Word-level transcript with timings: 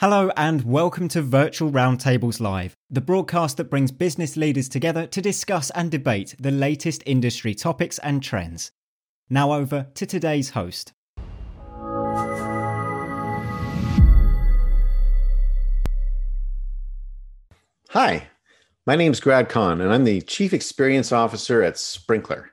Hello, 0.00 0.30
and 0.36 0.62
welcome 0.62 1.08
to 1.08 1.20
Virtual 1.22 1.72
Roundtables 1.72 2.38
Live, 2.38 2.76
the 2.88 3.00
broadcast 3.00 3.56
that 3.56 3.68
brings 3.68 3.90
business 3.90 4.36
leaders 4.36 4.68
together 4.68 5.08
to 5.08 5.20
discuss 5.20 5.70
and 5.70 5.90
debate 5.90 6.36
the 6.38 6.52
latest 6.52 7.02
industry 7.04 7.52
topics 7.52 7.98
and 7.98 8.22
trends. 8.22 8.70
Now, 9.28 9.52
over 9.52 9.88
to 9.94 10.06
today's 10.06 10.50
host. 10.50 10.92
Hi, 17.88 18.28
my 18.86 18.94
name 18.94 19.10
is 19.10 19.18
Grad 19.18 19.48
Conn, 19.48 19.80
and 19.80 19.92
I'm 19.92 20.04
the 20.04 20.20
Chief 20.20 20.52
Experience 20.52 21.10
Officer 21.10 21.60
at 21.64 21.74
Sprinklr. 21.74 22.44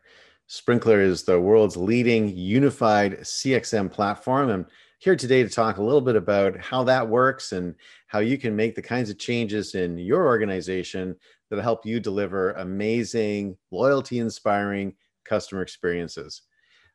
Sprinklr 0.49 0.99
is 0.99 1.25
the 1.25 1.39
world's 1.39 1.77
leading 1.77 2.35
unified 2.35 3.19
CXM 3.19 3.91
platform. 3.91 4.49
and 4.49 4.65
here 4.99 5.15
today 5.15 5.43
to 5.43 5.49
talk 5.49 5.77
a 5.77 5.83
little 5.83 6.01
bit 6.01 6.15
about 6.15 6.57
how 6.57 6.83
that 6.83 7.07
works 7.07 7.51
and 7.51 7.75
how 8.07 8.19
you 8.19 8.37
can 8.37 8.55
make 8.55 8.75
the 8.75 8.81
kinds 8.81 9.09
of 9.09 9.19
changes 9.19 9.75
in 9.75 9.97
your 9.97 10.25
organization 10.25 11.15
that 11.49 11.61
help 11.61 11.85
you 11.85 11.99
deliver 11.99 12.51
amazing, 12.53 13.57
loyalty 13.71 14.19
inspiring 14.19 14.93
customer 15.25 15.61
experiences. 15.61 16.43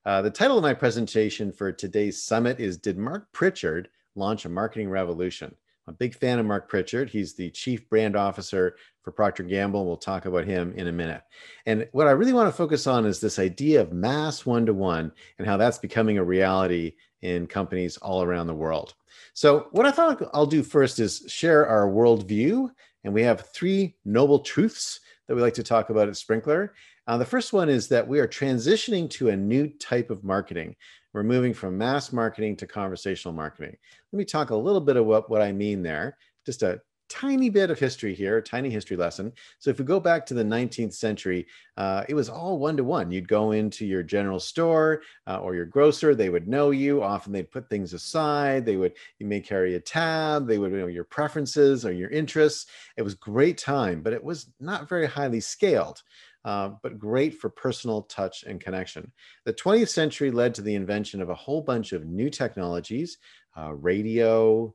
Uh, 0.07 0.23
the 0.23 0.31
title 0.31 0.57
of 0.57 0.63
my 0.63 0.75
presentation 0.75 1.53
for 1.53 1.71
today's 1.71 2.23
summit 2.23 2.59
is 2.59 2.79
Did 2.79 2.97
Mark 2.97 3.31
Pritchard 3.33 3.89
Launch 4.15 4.45
a 4.45 4.49
Marketing 4.49 4.89
Revolution? 4.89 5.55
I'm 5.87 5.95
a 5.95 5.97
big 5.97 6.15
fan 6.15 6.39
of 6.39 6.47
Mark 6.47 6.69
Pritchard. 6.69 7.11
He's 7.11 7.35
the 7.35 7.51
chief 7.51 7.89
brand 7.89 8.17
officer 8.17 8.77
for 9.03 9.13
Procter 9.13 9.43
Gamble. 9.43 9.87
We'll 9.87 9.97
talk 9.97 10.25
about 10.25 10.47
him 10.47 10.73
in 10.77 10.89
a 10.89 10.93
minute. 10.93 11.23
And 11.67 11.89
what 11.93 12.07
I 12.07 12.13
really 12.13 12.33
want 12.33 12.49
to 12.49 12.57
focus 12.57 12.87
on 12.87 13.05
is 13.05 13.21
this 13.21 13.39
idea 13.39 13.81
of 13.81 13.93
mass 13.93 14.47
one 14.47 14.67
to 14.67 14.75
one 14.75 15.13
and 15.39 15.47
how 15.47 15.57
that's 15.57 15.79
becoming 15.79 16.19
a 16.19 16.25
reality 16.25 16.95
in 17.23 17.47
companies 17.47 17.97
all 17.99 18.23
around 18.23 18.47
the 18.47 18.55
world. 18.55 18.95
So, 19.35 19.69
what 19.73 19.87
I 19.87 19.91
thought 19.91 20.23
I'll 20.33 20.47
do 20.47 20.63
first 20.63 20.99
is 20.99 21.25
share 21.29 21.67
our 21.67 21.89
worldview. 21.89 22.71
And 23.05 23.15
we 23.15 23.23
have 23.23 23.49
three 23.55 23.97
noble 24.05 24.41
truths 24.41 25.01
that 25.27 25.35
we 25.35 25.41
like 25.41 25.55
to 25.55 25.63
talk 25.63 25.91
about 25.91 26.09
at 26.09 26.15
Sprinklr. 26.15 26.71
Uh, 27.07 27.19
the 27.19 27.25
first 27.25 27.53
one 27.53 27.69
is 27.69 27.89
that 27.89 28.07
we 28.07 28.21
are 28.21 28.29
transitioning 28.29 29.09
to 29.11 29.31
a 29.31 29.37
new 29.37 29.69
type 29.79 30.11
of 30.11 30.23
marketing. 30.23 30.77
We're 31.13 31.23
moving 31.23 31.55
from 31.55 31.79
mass 31.79 32.13
marketing 32.13 32.57
to 32.57 32.67
conversational 32.67 33.35
marketing. 33.35 33.77
Let 34.13 34.17
me 34.19 34.25
talk 34.25 34.51
a 34.51 34.57
little 34.57 34.81
bit 34.81 34.97
of 34.97 35.07
what, 35.07 35.31
what 35.31 35.43
I 35.43 35.51
mean 35.51 35.83
there. 35.83 36.17
Just 36.47 36.63
a 36.63 36.81
tiny 37.11 37.51
bit 37.51 37.71
of 37.71 37.79
history 37.79 38.15
here, 38.15 38.39
a 38.39 38.43
tiny 38.43 38.71
history 38.71 38.97
lesson. 38.97 39.33
So 39.59 39.69
if 39.69 39.79
we 39.79 39.85
go 39.85 40.01
back 40.01 40.25
to 40.27 40.35
the 40.35 40.45
19th 40.45 40.95
century, 40.95 41.47
uh, 41.77 42.05
it 42.09 42.15
was 42.15 42.29
all 42.31 42.59
one 42.59 42.77
to 42.77 42.85
one. 42.85 43.11
You'd 43.11 43.29
go 43.29 43.51
into 43.51 43.85
your 43.85 44.03
general 44.03 44.41
store 44.41 45.03
uh, 45.27 45.41
or 45.41 45.55
your 45.55 45.67
grocer, 45.67 46.15
they 46.15 46.31
would 46.31 46.49
know 46.49 46.71
you. 46.71 47.03
Often 47.03 47.33
they'd 47.33 47.51
put 47.51 47.69
things 47.69 47.93
aside. 47.93 48.65
They 48.65 48.77
would, 48.77 48.95
you 49.19 49.27
may 49.27 49.41
carry 49.41 49.75
a 49.75 49.81
tab. 49.81 50.47
They 50.47 50.59
would 50.59 50.73
know 50.73 50.87
your 50.87 51.05
preferences 51.05 51.85
or 51.85 51.93
your 51.93 52.11
interests. 52.11 52.67
It 52.97 53.03
was 53.03 53.15
great 53.15 53.59
time, 53.59 54.03
but 54.03 54.13
it 54.13 54.23
was 54.23 54.51
not 54.61 54.89
very 54.89 55.07
highly 55.07 55.41
scaled. 55.41 56.03
Uh, 56.43 56.71
but 56.83 56.99
great 56.99 57.39
for 57.39 57.51
personal 57.51 58.03
touch 58.05 58.45
and 58.45 58.63
connection. 58.63 59.13
The 59.45 59.53
20th 59.53 59.91
century 59.91 60.31
led 60.31 60.55
to 60.55 60.63
the 60.63 60.75
invention 60.75 61.21
of 61.21 61.29
a 61.29 61.35
whole 61.35 61.61
bunch 61.61 61.93
of 61.93 62.07
new 62.07 62.31
technologies, 62.31 63.19
uh, 63.59 63.75
radio, 63.75 64.75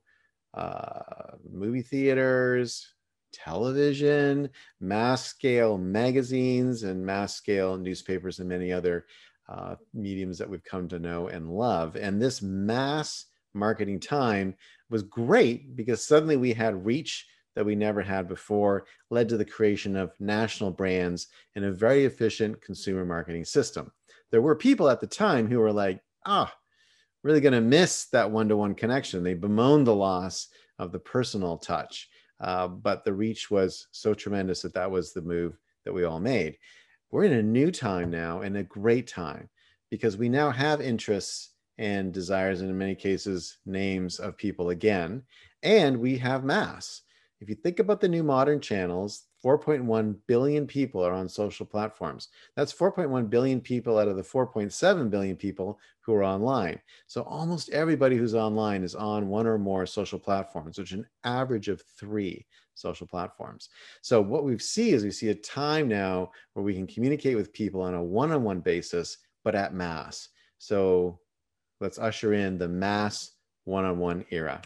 uh, 0.55 1.24
movie 1.55 1.81
theaters, 1.81 2.93
television, 3.31 4.49
mass 4.79 5.25
scale 5.25 5.77
magazines, 5.77 6.83
and 6.83 7.05
mass 7.05 7.35
scale 7.35 7.77
newspapers, 7.77 8.39
and 8.39 8.49
many 8.49 8.71
other 8.71 9.05
uh, 9.49 9.75
mediums 9.93 10.37
that 10.37 10.49
we've 10.49 10.63
come 10.63 10.87
to 10.87 10.99
know 10.99 11.27
and 11.27 11.49
love. 11.49 11.95
And 11.95 12.21
this 12.21 12.41
mass 12.41 13.25
marketing 13.53 13.99
time 13.99 14.55
was 14.89 15.03
great 15.03 15.75
because 15.75 16.05
suddenly 16.05 16.37
we 16.37 16.53
had 16.53 16.85
reach 16.85 17.27
that 17.55 17.65
we 17.65 17.75
never 17.75 18.01
had 18.01 18.27
before, 18.27 18.85
led 19.09 19.29
to 19.29 19.37
the 19.37 19.45
creation 19.45 19.95
of 19.95 20.11
national 20.19 20.71
brands 20.71 21.27
and 21.55 21.65
a 21.65 21.71
very 21.71 22.05
efficient 22.05 22.61
consumer 22.61 23.05
marketing 23.05 23.45
system. 23.45 23.91
There 24.31 24.41
were 24.41 24.55
people 24.55 24.89
at 24.89 24.99
the 24.99 25.07
time 25.07 25.49
who 25.49 25.59
were 25.59 25.71
like, 25.71 26.01
ah, 26.25 26.53
really 27.23 27.39
going 27.39 27.53
to 27.53 27.61
miss 27.61 28.05
that 28.07 28.29
one 28.29 28.49
to 28.49 28.57
one 28.57 28.75
connection. 28.75 29.23
They 29.23 29.33
bemoaned 29.33 29.87
the 29.87 29.95
loss 29.95 30.49
of 30.79 30.91
the 30.91 30.99
personal 30.99 31.57
touch. 31.57 32.09
Uh, 32.39 32.67
but 32.67 33.05
the 33.05 33.13
reach 33.13 33.49
was 33.49 33.87
so 33.91 34.13
tremendous 34.13 34.61
that 34.61 34.73
that 34.73 34.89
was 34.89 35.13
the 35.13 35.21
move 35.21 35.57
that 35.85 35.93
we 35.93 36.03
all 36.03 36.19
made. 36.19 36.57
We're 37.11 37.23
in 37.23 37.33
a 37.33 37.43
new 37.43 37.71
time 37.71 38.09
now 38.09 38.41
and 38.41 38.57
a 38.57 38.63
great 38.63 39.07
time 39.07 39.49
because 39.89 40.17
we 40.17 40.27
now 40.27 40.51
have 40.51 40.81
interests 40.81 41.51
and 41.77 42.13
desires, 42.13 42.61
and 42.61 42.69
in 42.69 42.77
many 42.77 42.95
cases, 42.95 43.57
names 43.65 44.19
of 44.19 44.37
people 44.37 44.69
again. 44.69 45.23
And 45.63 45.97
we 45.97 46.17
have 46.17 46.43
mass. 46.43 47.01
If 47.41 47.49
you 47.49 47.55
think 47.55 47.79
about 47.79 47.99
the 47.99 48.07
new 48.07 48.23
modern 48.23 48.61
channels, 48.61 49.23
4.1 49.45 50.15
billion 50.25 50.65
people 50.65 51.05
are 51.05 51.13
on 51.13 51.29
social 51.29 51.67
platforms. 51.67 52.29
That's 52.55 52.73
4.1 52.73 53.29
billion 53.29 53.61
people 53.61 53.99
out 53.99 54.07
of 54.07 54.15
the 54.15 54.23
4.7 54.23 55.09
billion 55.11 55.35
people 55.35 55.79
who 56.01 56.15
are 56.15 56.23
online. 56.23 56.79
So 57.05 57.21
almost 57.23 57.69
everybody 57.69 58.17
who's 58.17 58.33
online 58.33 58.83
is 58.83 58.95
on 58.95 59.27
one 59.27 59.45
or 59.45 59.59
more 59.59 59.85
social 59.85 60.17
platforms, 60.17 60.79
which 60.79 60.91
is 60.93 60.99
an 60.99 61.07
average 61.23 61.67
of 61.67 61.83
three 61.95 62.47
social 62.73 63.05
platforms. 63.05 63.69
So 64.01 64.19
what 64.19 64.43
we 64.45 64.57
see 64.57 64.91
is 64.91 65.03
we 65.03 65.11
see 65.11 65.29
a 65.29 65.35
time 65.35 65.87
now 65.87 66.31
where 66.53 66.63
we 66.63 66.73
can 66.73 66.87
communicate 66.87 67.35
with 67.35 67.53
people 67.53 67.81
on 67.81 67.93
a 67.93 68.03
one-on-one 68.03 68.61
basis, 68.61 69.17
but 69.43 69.53
at 69.53 69.75
mass. 69.75 70.29
So 70.57 71.19
let's 71.79 71.99
usher 71.99 72.33
in 72.33 72.57
the 72.57 72.67
mass 72.67 73.33
one-on-one 73.65 74.25
era. 74.31 74.61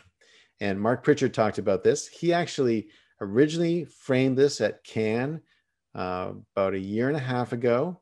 And 0.62 0.80
Mark 0.80 1.04
Pritchard 1.04 1.34
talked 1.34 1.58
about 1.58 1.84
this. 1.84 2.08
He 2.08 2.34
actually 2.34 2.90
originally 3.22 3.86
framed 3.86 4.38
this 4.38 4.62
at 4.62 4.84
Cannes 4.84 5.42
uh, 5.96 6.32
about 6.56 6.74
a 6.74 6.80
year 6.80 7.08
and 7.08 7.18
a 7.18 7.22
half 7.22 7.54
ago. 7.54 8.00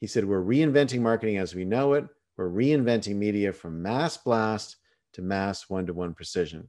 He 0.00 0.06
said, 0.06 0.24
We're 0.24 0.42
reinventing 0.42 1.00
marketing 1.00 1.38
as 1.38 1.54
we 1.54 1.64
know 1.64 1.94
it. 1.94 2.06
We're 2.36 2.50
reinventing 2.50 3.16
media 3.16 3.52
from 3.52 3.82
mass 3.82 4.16
blast 4.16 4.76
to 5.14 5.22
mass 5.22 5.68
one 5.68 5.86
to 5.86 5.94
one 5.94 6.14
precision. 6.14 6.68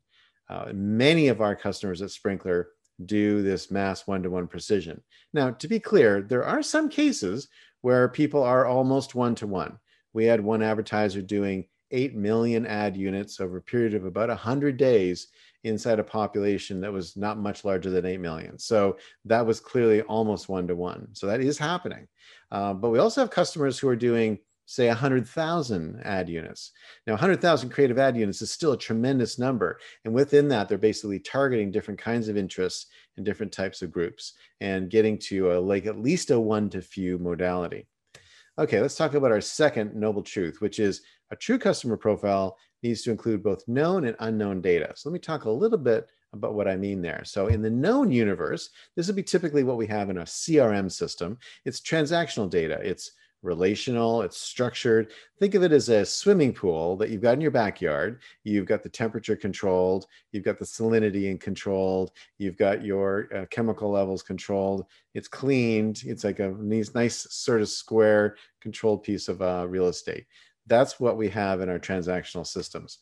Uh, 0.49 0.71
many 0.73 1.27
of 1.27 1.41
our 1.41 1.55
customers 1.55 2.01
at 2.01 2.09
Sprinklr 2.09 2.65
do 3.05 3.41
this 3.41 3.71
mass 3.71 4.07
one 4.07 4.23
to 4.23 4.29
one 4.29 4.47
precision. 4.47 5.01
Now, 5.33 5.51
to 5.51 5.67
be 5.67 5.79
clear, 5.79 6.21
there 6.21 6.45
are 6.45 6.61
some 6.61 6.87
cases 6.87 7.47
where 7.81 8.07
people 8.07 8.43
are 8.43 8.65
almost 8.65 9.15
one 9.15 9.35
to 9.35 9.47
one. 9.47 9.79
We 10.13 10.25
had 10.25 10.39
one 10.39 10.61
advertiser 10.61 11.21
doing 11.21 11.65
8 11.91 12.15
million 12.15 12.65
ad 12.65 12.95
units 12.95 13.39
over 13.39 13.57
a 13.57 13.61
period 13.61 13.93
of 13.93 14.05
about 14.05 14.29
100 14.29 14.77
days 14.77 15.27
inside 15.65 15.99
a 15.99 16.03
population 16.03 16.79
that 16.81 16.93
was 16.93 17.17
not 17.17 17.37
much 17.37 17.65
larger 17.65 17.89
than 17.89 18.05
8 18.05 18.19
million. 18.19 18.57
So 18.57 18.97
that 19.25 19.45
was 19.45 19.59
clearly 19.59 20.01
almost 20.03 20.47
one 20.47 20.67
to 20.67 20.75
one. 20.75 21.07
So 21.13 21.27
that 21.27 21.41
is 21.41 21.57
happening. 21.57 22.07
Uh, 22.51 22.73
but 22.73 22.91
we 22.91 22.99
also 22.99 23.21
have 23.21 23.31
customers 23.31 23.79
who 23.79 23.87
are 23.89 23.95
doing, 23.95 24.39
say, 24.67 24.87
100,000 24.87 26.01
ad 26.03 26.29
units. 26.29 26.71
Now, 27.07 27.13
100,000 27.13 27.69
creative 27.69 27.97
ad 27.97 28.15
units 28.15 28.41
is 28.41 28.51
still 28.51 28.73
a 28.73 28.77
tremendous 28.77 29.39
number. 29.39 29.79
And 30.05 30.13
within 30.13 30.47
that, 30.49 30.69
they're 30.69 30.77
basically 30.77 31.19
targeting 31.19 31.71
different 31.71 31.99
kinds 31.99 32.29
of 32.29 32.37
interests 32.37 32.87
and 33.17 33.25
different 33.25 33.51
types 33.51 33.81
of 33.81 33.91
groups 33.91 34.33
and 34.61 34.89
getting 34.89 35.17
to 35.17 35.53
a, 35.53 35.59
like 35.59 35.87
at 35.87 35.99
least 35.99 36.31
a 36.31 36.39
one 36.39 36.69
to 36.69 36.81
few 36.81 37.17
modality. 37.17 37.87
Okay, 38.57 38.79
let's 38.79 38.95
talk 38.95 39.15
about 39.15 39.31
our 39.31 39.41
second 39.41 39.95
noble 39.95 40.21
truth, 40.21 40.61
which 40.61 40.79
is 40.79 41.01
a 41.31 41.35
true 41.35 41.57
customer 41.57 41.97
profile 41.97 42.57
needs 42.85 43.01
to 43.03 43.11
include 43.11 43.43
both 43.43 43.67
known 43.67 44.05
and 44.05 44.15
unknown 44.19 44.61
data. 44.61 44.93
So 44.95 45.09
let 45.09 45.13
me 45.13 45.19
talk 45.19 45.45
a 45.45 45.49
little 45.49 45.77
bit 45.77 46.07
about 46.33 46.53
what 46.53 46.67
I 46.67 46.75
mean 46.75 47.01
there. 47.01 47.23
So 47.23 47.47
in 47.47 47.61
the 47.61 47.69
known 47.69 48.11
universe, 48.11 48.69
this 48.95 49.07
would 49.07 49.15
be 49.15 49.23
typically 49.23 49.63
what 49.63 49.77
we 49.77 49.87
have 49.87 50.09
in 50.09 50.19
a 50.19 50.23
CRM 50.23 50.91
system. 50.91 51.37
It's 51.63 51.79
transactional 51.79 52.49
data. 52.49 52.79
It's 52.83 53.11
relational, 53.45 54.23
it's 54.23 54.37
structured. 54.37 55.11
Think 55.39 55.53
of 55.53 55.63
it 55.63 55.71
as 55.71 55.87
a 55.89 56.05
swimming 56.05 56.51
pool 56.51 56.97
that 56.97 57.09
you've 57.09 57.21
got 57.21 57.35
in 57.35 57.41
your 57.41 57.51
backyard. 57.51 58.21
You've 58.43 58.65
got 58.65 58.83
the 58.83 58.89
temperature 58.89 59.35
controlled, 59.35 60.07
you've 60.31 60.43
got 60.43 60.57
the 60.57 60.65
salinity 60.65 61.29
and 61.29 61.39
controlled, 61.39 62.11
you've 62.37 62.57
got 62.57 62.83
your 62.83 63.29
uh, 63.33 63.45
chemical 63.51 63.91
levels 63.91 64.23
controlled. 64.23 64.85
It's 65.13 65.27
cleaned. 65.27 66.03
It's 66.05 66.23
like 66.23 66.39
a 66.39 66.49
nice, 66.49 66.93
nice 66.95 67.27
sort 67.29 67.61
of 67.61 67.69
square 67.69 68.35
controlled 68.59 69.03
piece 69.03 69.27
of 69.27 69.41
uh, 69.41 69.65
real 69.69 69.87
estate. 69.87 70.25
That's 70.67 70.99
what 70.99 71.17
we 71.17 71.29
have 71.29 71.61
in 71.61 71.69
our 71.69 71.79
transactional 71.79 72.45
systems. 72.45 72.99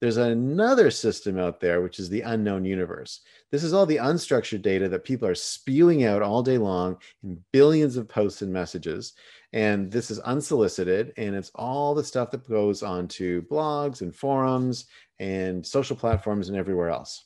There's 0.00 0.18
another 0.18 0.90
system 0.90 1.38
out 1.38 1.58
there, 1.58 1.80
which 1.80 1.98
is 1.98 2.10
the 2.10 2.20
unknown 2.20 2.66
universe. 2.66 3.20
This 3.50 3.64
is 3.64 3.72
all 3.72 3.86
the 3.86 3.96
unstructured 3.96 4.60
data 4.60 4.90
that 4.90 5.04
people 5.04 5.26
are 5.26 5.34
spewing 5.34 6.04
out 6.04 6.20
all 6.20 6.42
day 6.42 6.58
long 6.58 6.98
in 7.22 7.42
billions 7.50 7.96
of 7.96 8.06
posts 8.06 8.42
and 8.42 8.52
messages. 8.52 9.14
And 9.54 9.90
this 9.90 10.10
is 10.10 10.18
unsolicited, 10.18 11.14
and 11.16 11.34
it's 11.34 11.50
all 11.54 11.94
the 11.94 12.04
stuff 12.04 12.30
that 12.32 12.46
goes 12.46 12.82
onto 12.82 13.46
blogs 13.46 14.02
and 14.02 14.14
forums 14.14 14.84
and 15.18 15.64
social 15.64 15.96
platforms 15.96 16.50
and 16.50 16.58
everywhere 16.58 16.90
else. 16.90 17.24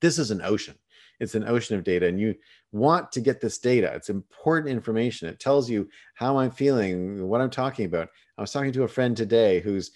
This 0.00 0.20
is 0.20 0.30
an 0.30 0.40
ocean. 0.42 0.76
It's 1.22 1.36
an 1.36 1.48
ocean 1.48 1.76
of 1.76 1.84
data, 1.84 2.06
and 2.06 2.20
you 2.20 2.34
want 2.72 3.12
to 3.12 3.20
get 3.20 3.40
this 3.40 3.58
data. 3.58 3.92
It's 3.94 4.10
important 4.10 4.70
information. 4.70 5.28
It 5.28 5.38
tells 5.38 5.70
you 5.70 5.88
how 6.14 6.36
I'm 6.38 6.50
feeling, 6.50 7.28
what 7.28 7.40
I'm 7.40 7.50
talking 7.50 7.86
about. 7.86 8.08
I 8.36 8.40
was 8.40 8.52
talking 8.52 8.72
to 8.72 8.82
a 8.82 8.88
friend 8.88 9.16
today 9.16 9.60
who's 9.60 9.92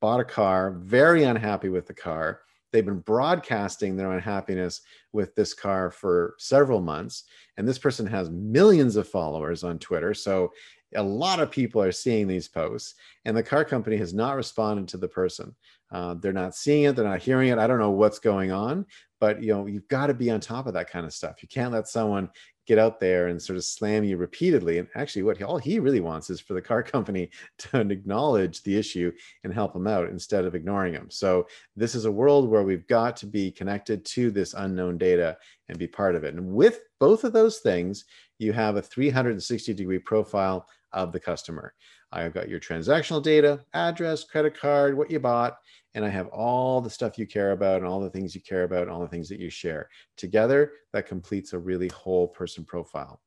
bought 0.00 0.20
a 0.20 0.24
car, 0.24 0.78
very 0.80 1.24
unhappy 1.24 1.68
with 1.68 1.86
the 1.86 1.94
car, 1.94 2.40
they've 2.72 2.86
been 2.86 3.00
broadcasting 3.00 3.96
their 3.96 4.12
unhappiness 4.12 4.80
with 5.12 5.34
this 5.34 5.54
car 5.54 5.90
for 5.90 6.34
several 6.38 6.80
months. 6.80 7.24
And 7.56 7.68
this 7.68 7.78
person 7.78 8.06
has 8.06 8.30
millions 8.30 8.96
of 8.96 9.06
followers 9.06 9.62
on 9.62 9.78
Twitter. 9.78 10.14
So 10.14 10.52
a 10.94 11.02
lot 11.02 11.40
of 11.40 11.50
people 11.50 11.82
are 11.82 11.92
seeing 11.92 12.26
these 12.26 12.48
posts, 12.48 12.94
and 13.24 13.36
the 13.36 13.42
car 13.42 13.64
company 13.64 13.96
has 13.96 14.12
not 14.12 14.36
responded 14.36 14.88
to 14.88 14.96
the 14.96 15.08
person. 15.08 15.54
Uh, 15.90 16.14
they're 16.14 16.32
not 16.32 16.54
seeing 16.54 16.84
it, 16.84 16.96
they're 16.96 17.04
not 17.04 17.22
hearing 17.22 17.48
it. 17.48 17.58
I 17.58 17.66
don't 17.66 17.78
know 17.78 17.90
what's 17.90 18.18
going 18.18 18.50
on, 18.50 18.86
but 19.22 19.40
you 19.40 19.54
know 19.54 19.66
you've 19.66 19.86
got 19.86 20.08
to 20.08 20.14
be 20.14 20.32
on 20.32 20.40
top 20.40 20.66
of 20.66 20.74
that 20.74 20.90
kind 20.90 21.06
of 21.06 21.12
stuff. 21.12 21.44
You 21.44 21.48
can't 21.48 21.72
let 21.72 21.86
someone 21.86 22.28
get 22.66 22.76
out 22.76 22.98
there 22.98 23.28
and 23.28 23.40
sort 23.40 23.56
of 23.56 23.64
slam 23.64 24.02
you 24.02 24.16
repeatedly. 24.16 24.78
And 24.78 24.88
actually, 24.96 25.22
what 25.22 25.40
all 25.42 25.58
he 25.58 25.78
really 25.78 26.00
wants 26.00 26.28
is 26.28 26.40
for 26.40 26.54
the 26.54 26.60
car 26.60 26.82
company 26.94 27.30
to 27.58 27.78
acknowledge 27.78 28.64
the 28.64 28.76
issue 28.76 29.12
and 29.44 29.54
help 29.54 29.76
him 29.76 29.86
out 29.86 30.08
instead 30.08 30.44
of 30.44 30.56
ignoring 30.56 30.92
him. 30.92 31.06
So 31.08 31.46
this 31.76 31.94
is 31.94 32.04
a 32.04 32.10
world 32.10 32.50
where 32.50 32.64
we've 32.64 32.86
got 32.88 33.16
to 33.18 33.26
be 33.26 33.52
connected 33.52 34.04
to 34.06 34.32
this 34.32 34.54
unknown 34.54 34.98
data 34.98 35.38
and 35.68 35.78
be 35.78 35.86
part 35.86 36.16
of 36.16 36.24
it. 36.24 36.34
And 36.34 36.52
with 36.52 36.80
both 36.98 37.22
of 37.22 37.32
those 37.32 37.58
things, 37.58 38.04
you 38.40 38.52
have 38.52 38.74
a 38.74 38.82
360 38.82 39.72
degree 39.72 40.00
profile 40.00 40.66
of 40.92 41.12
the 41.12 41.20
customer. 41.20 41.74
I've 42.10 42.34
got 42.34 42.48
your 42.48 42.60
transactional 42.60 43.22
data, 43.22 43.60
address, 43.72 44.24
credit 44.24 44.58
card, 44.58 44.96
what 44.96 45.12
you 45.12 45.20
bought, 45.20 45.58
and 45.94 46.04
I 46.04 46.08
have 46.08 46.28
all 46.28 46.80
the 46.80 46.90
stuff 46.90 47.18
you 47.18 47.26
care 47.26 47.52
about 47.52 47.78
and 47.78 47.86
all 47.86 48.00
the 48.00 48.10
things 48.10 48.34
you 48.34 48.40
care 48.40 48.64
about 48.64 48.82
and 48.82 48.90
all 48.90 49.00
the 49.00 49.08
things 49.08 49.28
that 49.28 49.40
you 49.40 49.50
share. 49.50 49.88
Together, 50.16 50.72
that 50.92 51.06
completes 51.06 51.52
a 51.52 51.58
really 51.58 51.88
whole 51.88 52.28
person 52.28 52.64
profile. 52.64 53.20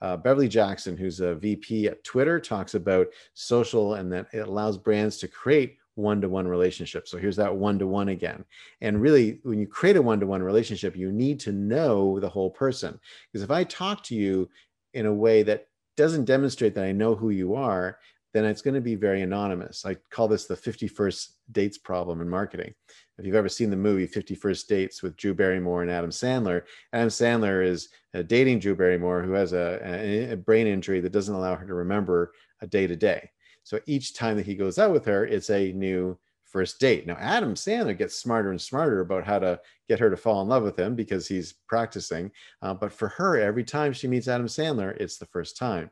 Uh, 0.00 0.16
Beverly 0.16 0.48
Jackson, 0.48 0.96
who's 0.96 1.20
a 1.20 1.36
VP 1.36 1.86
at 1.86 2.02
Twitter, 2.02 2.40
talks 2.40 2.74
about 2.74 3.06
social 3.34 3.94
and 3.94 4.12
that 4.12 4.26
it 4.32 4.40
allows 4.40 4.76
brands 4.76 5.16
to 5.18 5.28
create 5.28 5.78
one-to-one 5.94 6.48
relationship. 6.48 7.06
So 7.06 7.18
here's 7.18 7.36
that 7.36 7.54
one-to-one 7.54 8.08
again. 8.08 8.44
And 8.80 9.00
really, 9.00 9.40
when 9.42 9.58
you 9.58 9.66
create 9.66 9.96
a 9.96 10.02
one-to-one 10.02 10.42
relationship, 10.42 10.96
you 10.96 11.12
need 11.12 11.38
to 11.40 11.52
know 11.52 12.18
the 12.18 12.28
whole 12.28 12.50
person. 12.50 12.98
Because 13.30 13.42
if 13.42 13.50
I 13.50 13.64
talk 13.64 14.02
to 14.04 14.14
you 14.14 14.48
in 14.94 15.06
a 15.06 15.14
way 15.14 15.42
that 15.44 15.68
doesn't 15.96 16.24
demonstrate 16.24 16.74
that 16.74 16.84
I 16.84 16.92
know 16.92 17.14
who 17.14 17.30
you 17.30 17.54
are, 17.54 17.98
then 18.32 18.44
it's 18.44 18.62
going 18.62 18.74
to 18.74 18.80
be 18.80 18.94
very 18.94 19.22
anonymous. 19.22 19.84
I 19.84 19.96
call 20.10 20.28
this 20.28 20.46
the 20.46 20.56
51st 20.56 21.28
dates 21.52 21.78
problem 21.78 22.20
in 22.20 22.28
marketing. 22.28 22.74
If 23.18 23.26
you've 23.26 23.34
ever 23.34 23.48
seen 23.48 23.70
the 23.70 23.76
movie 23.76 24.06
50 24.06 24.34
First 24.34 24.68
Dates 24.68 25.02
with 25.02 25.16
Drew 25.16 25.34
Barrymore 25.34 25.82
and 25.82 25.90
Adam 25.90 26.10
Sandler, 26.10 26.62
Adam 26.92 27.08
Sandler 27.08 27.64
is 27.64 27.90
uh, 28.14 28.22
dating 28.22 28.60
Drew 28.60 28.74
Barrymore, 28.74 29.22
who 29.22 29.32
has 29.32 29.52
a, 29.52 30.32
a 30.32 30.36
brain 30.36 30.66
injury 30.66 31.00
that 31.00 31.12
doesn't 31.12 31.34
allow 31.34 31.54
her 31.54 31.66
to 31.66 31.74
remember 31.74 32.32
a 32.60 32.66
day 32.66 32.86
to 32.86 32.96
day. 32.96 33.30
So 33.64 33.78
each 33.86 34.14
time 34.14 34.36
that 34.36 34.46
he 34.46 34.54
goes 34.54 34.78
out 34.78 34.92
with 34.92 35.04
her, 35.04 35.26
it's 35.26 35.50
a 35.50 35.72
new 35.72 36.18
first 36.52 36.78
date. 36.78 37.06
Now, 37.06 37.16
Adam 37.18 37.54
Sandler 37.54 37.96
gets 37.96 38.14
smarter 38.14 38.50
and 38.50 38.60
smarter 38.60 39.00
about 39.00 39.24
how 39.24 39.38
to 39.38 39.58
get 39.88 39.98
her 39.98 40.10
to 40.10 40.16
fall 40.16 40.42
in 40.42 40.48
love 40.48 40.62
with 40.62 40.78
him 40.78 40.94
because 40.94 41.26
he's 41.26 41.54
practicing. 41.66 42.30
Uh, 42.60 42.74
but 42.74 42.92
for 42.92 43.08
her, 43.08 43.38
every 43.38 43.64
time 43.64 43.92
she 43.92 44.06
meets 44.06 44.28
Adam 44.28 44.46
Sandler, 44.46 44.96
it's 45.00 45.16
the 45.16 45.26
first 45.26 45.56
time. 45.56 45.90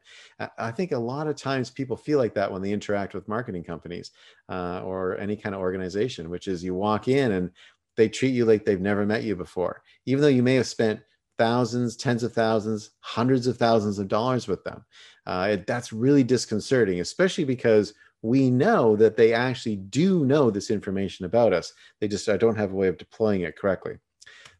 I 0.58 0.70
think 0.70 0.92
a 0.92 0.98
lot 0.98 1.26
of 1.26 1.36
times 1.36 1.70
people 1.70 1.96
feel 1.96 2.18
like 2.18 2.34
that 2.34 2.52
when 2.52 2.62
they 2.62 2.72
interact 2.72 3.14
with 3.14 3.26
marketing 3.26 3.64
companies 3.64 4.10
uh, 4.48 4.82
or 4.84 5.18
any 5.18 5.36
kind 5.36 5.54
of 5.54 5.60
organization, 5.60 6.30
which 6.30 6.46
is 6.46 6.62
you 6.62 6.74
walk 6.74 7.08
in 7.08 7.32
and 7.32 7.50
they 7.96 8.08
treat 8.08 8.34
you 8.34 8.44
like 8.44 8.64
they've 8.64 8.80
never 8.80 9.04
met 9.04 9.24
you 9.24 9.34
before, 9.34 9.82
even 10.06 10.22
though 10.22 10.28
you 10.28 10.42
may 10.42 10.54
have 10.54 10.66
spent 10.66 11.00
thousands, 11.38 11.96
tens 11.96 12.22
of 12.22 12.34
thousands, 12.34 12.90
hundreds 13.00 13.46
of 13.46 13.56
thousands 13.56 13.98
of 13.98 14.08
dollars 14.08 14.46
with 14.46 14.62
them. 14.62 14.84
Uh, 15.26 15.56
that's 15.66 15.92
really 15.92 16.22
disconcerting, 16.22 17.00
especially 17.00 17.44
because 17.44 17.94
we 18.22 18.50
know 18.50 18.96
that 18.96 19.16
they 19.16 19.32
actually 19.32 19.76
do 19.76 20.24
know 20.24 20.50
this 20.50 20.70
information 20.70 21.24
about 21.24 21.52
us. 21.52 21.72
They 22.00 22.08
just 22.08 22.26
don't 22.26 22.56
have 22.56 22.72
a 22.72 22.76
way 22.76 22.88
of 22.88 22.98
deploying 22.98 23.42
it 23.42 23.56
correctly. 23.56 23.94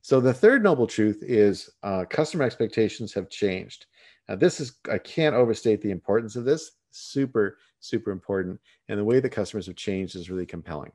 So 0.03 0.21
the 0.21 0.33
third 0.33 0.63
noble 0.63 0.87
truth 0.87 1.23
is 1.23 1.71
uh, 1.83 2.05
customer 2.09 2.45
expectations 2.45 3.13
have 3.13 3.29
changed. 3.29 3.87
Now 4.29 4.37
this 4.37 4.61
is 4.61 4.79
I 4.91 4.99
can't 4.99 5.35
overstate 5.35 5.83
the 5.83 5.91
importance 5.91 6.37
of 6.37 6.45
this. 6.45 6.73
Super 6.91 7.59
super 7.81 8.11
important, 8.11 8.61
and 8.89 8.99
the 8.99 9.05
way 9.05 9.21
the 9.21 9.29
customers 9.29 9.67
have 9.67 9.77
changed 9.77 10.17
is 10.17 10.31
really 10.31 10.47
compelling. 10.47 10.93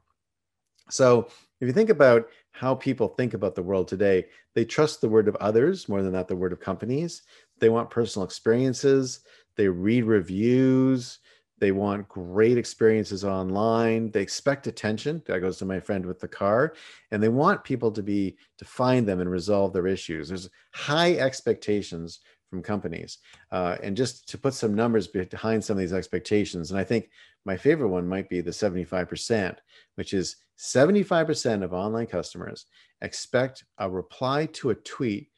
So 0.90 1.28
if 1.60 1.68
you 1.68 1.74
think 1.74 1.90
about 1.90 2.28
how 2.52 2.76
people 2.76 3.10
think 3.10 3.34
about 3.34 3.56
the 3.56 3.64
world 3.64 3.88
today, 3.88 4.26
they 4.54 4.66
trust 4.66 5.02
the 5.02 5.10
word 5.10 5.28
of 5.28 5.36
others 5.38 5.90
more 5.90 6.04
than 6.04 6.14
that 6.14 6.28
the 6.28 6.36
word 6.36 6.54
of 6.54 6.60
companies. 6.60 7.24
They 7.60 7.70
want 7.70 7.90
personal 7.90 8.26
experiences. 8.26 9.22
They 9.56 9.68
read 9.68 10.06
reviews. 10.06 11.20
They 11.60 11.72
want 11.72 12.10
great 12.10 12.58
experiences 12.58 13.24
online. 13.24 14.12
They 14.12 14.22
expect 14.22 14.68
attention. 14.68 15.22
That 15.26 15.40
goes 15.40 15.58
to 15.60 15.66
my 15.66 15.80
friend 15.80 16.06
with 16.06 16.20
the 16.20 16.28
car. 16.28 16.74
And 17.12 17.24
they 17.24 17.30
want 17.30 17.64
people 17.64 17.92
to 17.92 18.04
be 18.04 18.38
to 18.58 18.66
find 18.66 19.08
them 19.08 19.22
and 19.22 19.30
resolve 19.30 19.72
their 19.72 19.88
issues. 19.88 20.28
There's 20.28 20.50
high 20.74 21.14
expectations 21.14 22.20
from 22.50 22.62
companies. 22.62 23.20
Uh, 23.52 23.78
and 23.82 23.96
just 23.96 24.28
to 24.30 24.38
put 24.38 24.54
some 24.54 24.76
numbers 24.76 25.08
behind 25.08 25.64
some 25.64 25.78
of 25.78 25.80
these 25.80 25.94
expectations, 25.94 26.72
and 26.72 26.80
I 26.80 26.84
think 26.84 27.10
my 27.46 27.58
favorite 27.58 27.90
one 27.90 28.08
might 28.08 28.30
be 28.30 28.42
the 28.42 28.52
75%, 28.52 29.58
which 29.96 30.14
is 30.14 30.38
75% 30.58 31.64
of 31.64 31.74
online 31.74 32.08
customers 32.08 32.66
expect 33.02 33.66
a 33.78 33.90
reply 33.90 34.46
to 34.48 34.70
a 34.70 34.76
tweet 34.76 35.30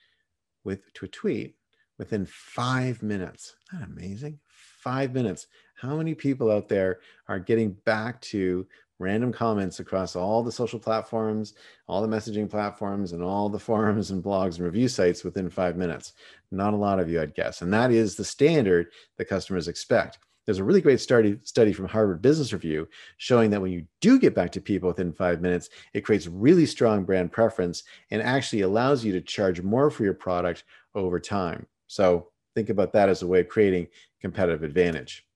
with 0.63 0.91
to 0.93 1.05
a 1.05 1.09
tweet 1.09 1.55
within 1.97 2.25
five 2.25 3.01
minutes. 3.01 3.55
Isn't 3.73 3.81
that 3.81 3.89
amazing? 3.89 4.39
Five 4.47 5.13
minutes 5.13 5.47
how 5.77 5.95
many 5.95 6.15
people 6.15 6.51
out 6.51 6.67
there 6.67 6.99
are 7.27 7.39
getting 7.39 7.71
back 7.85 8.19
to 8.21 8.67
random 8.99 9.31
comments 9.31 9.79
across 9.79 10.15
all 10.15 10.41
the 10.41 10.51
social 10.51 10.79
platforms, 10.79 11.53
all 11.87 12.01
the 12.01 12.07
messaging 12.07 12.49
platforms, 12.49 13.13
and 13.13 13.23
all 13.23 13.47
the 13.47 13.59
forums 13.69 14.11
and 14.11 14.23
blogs 14.23 14.57
and 14.57 14.65
review 14.65 14.87
sites 14.87 15.23
within 15.23 15.49
five 15.49 15.77
minutes? 15.77 16.13
Not 16.51 16.73
a 16.73 16.77
lot 16.77 16.99
of 16.99 17.09
you, 17.09 17.21
I'd 17.21 17.35
guess. 17.35 17.61
And 17.61 17.71
that 17.73 17.91
is 17.91 18.15
the 18.15 18.25
standard 18.25 18.87
that 19.17 19.29
customers 19.29 19.67
expect. 19.67 20.19
There's 20.45 20.59
a 20.59 20.63
really 20.63 20.81
great 20.81 21.01
study, 21.01 21.37
study 21.43 21.73
from 21.73 21.89
Harvard 21.89 22.21
Business 22.21 22.53
Review 22.53 22.87
showing 23.17 23.51
that 23.51 23.61
when 23.61 23.71
you 23.71 23.85
do 23.99 24.17
get 24.17 24.33
back 24.33 24.51
to 24.53 24.61
people 24.61 24.87
within 24.87 25.11
five 25.11 25.41
minutes, 25.41 25.69
it 25.93 26.05
creates 26.05 26.25
really 26.25 26.65
strong 26.65 27.03
brand 27.03 27.33
preference 27.33 27.83
and 28.11 28.21
actually 28.21 28.61
allows 28.61 29.03
you 29.03 29.11
to 29.11 29.21
charge 29.21 29.61
more 29.61 29.91
for 29.91 30.05
your 30.05 30.13
product 30.13 30.63
over 30.95 31.19
time. 31.19 31.67
So 31.87 32.29
think 32.55 32.69
about 32.69 32.93
that 32.93 33.09
as 33.09 33.21
a 33.21 33.27
way 33.27 33.41
of 33.41 33.49
creating 33.49 33.87
competitive 34.21 34.63
advantage. 34.63 35.26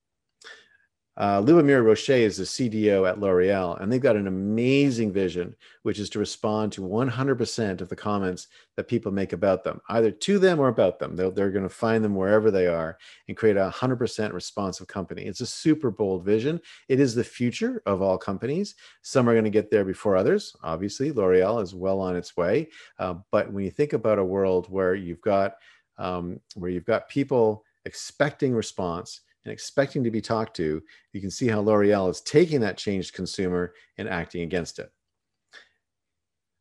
Uh, 1.18 1.42
Lubomira 1.42 1.84
Rochet 1.84 2.22
is 2.22 2.38
the 2.38 2.44
CDO 2.44 3.08
at 3.08 3.20
L'Oreal, 3.20 3.80
and 3.82 3.92
they've 3.92 4.02
got 4.02 4.16
an 4.16 4.28
amazing 4.28 5.12
vision, 5.12 5.54
which 5.84 6.00
is 6.00 6.10
to 6.10 6.20
respond 6.20 6.72
to 6.72 6.82
100% 6.82 7.82
of 7.82 7.90
the 7.90 7.96
comments 7.96 8.48
that 8.78 8.88
people 8.88 9.12
make 9.12 9.34
about 9.34 9.64
them, 9.64 9.82
either 9.90 10.10
to 10.10 10.40
them 10.40 10.60
or 10.60 10.70
about 10.70 11.00
them. 11.00 11.18
They're, 11.18 11.30
they're 11.30 11.52
going 11.52 11.64
to 11.64 11.70
find 11.70 12.02
them 12.02 12.16
wherever 12.16 12.50
they 12.50 12.66
are 12.66 12.98
and 13.28 13.36
create 13.36 13.58
a 13.58 13.70
100% 13.76 14.32
responsive 14.32 14.88
company. 14.88 15.24
It's 15.24 15.42
a 15.42 15.46
super 15.46 15.92
bold 15.92 16.24
vision. 16.24 16.62
It 16.88 17.02
is 17.02 17.14
the 17.14 17.26
future 17.26 17.82
of 17.86 18.02
all 18.02 18.18
companies. 18.18 18.76
Some 19.02 19.28
are 19.28 19.34
going 19.34 19.44
to 19.44 19.50
get 19.50 19.70
there 19.70 19.86
before 19.86 20.16
others. 20.16 20.56
Obviously, 20.64 21.12
L'Oreal 21.12 21.62
is 21.62 21.76
well 21.76 22.00
on 22.00 22.16
its 22.16 22.38
way. 22.38 22.70
Uh, 22.98 23.16
but 23.32 23.52
when 23.52 23.66
you 23.66 23.72
think 23.72 23.92
about 23.92 24.18
a 24.18 24.24
world 24.24 24.68
where 24.70 24.96
you've 24.96 25.22
got 25.22 25.56
um, 25.98 26.40
where 26.56 26.72
you've 26.72 26.86
got 26.86 27.10
people 27.10 27.64
expecting 27.86 28.56
response, 28.56 29.22
and 29.44 29.52
expecting 29.52 30.04
to 30.04 30.12
be 30.12 30.22
talked 30.22 30.56
to, 30.58 30.82
you 31.14 31.22
can 31.22 31.32
see 31.32 31.48
how 31.48 31.62
L'Oreal 31.62 32.10
is 32.10 32.22
taking 32.22 32.62
that 32.62 32.78
changed 32.78 33.14
consumer 33.14 33.74
and 33.98 34.08
acting 34.08 34.42
against 34.42 34.80
it. 34.80 34.92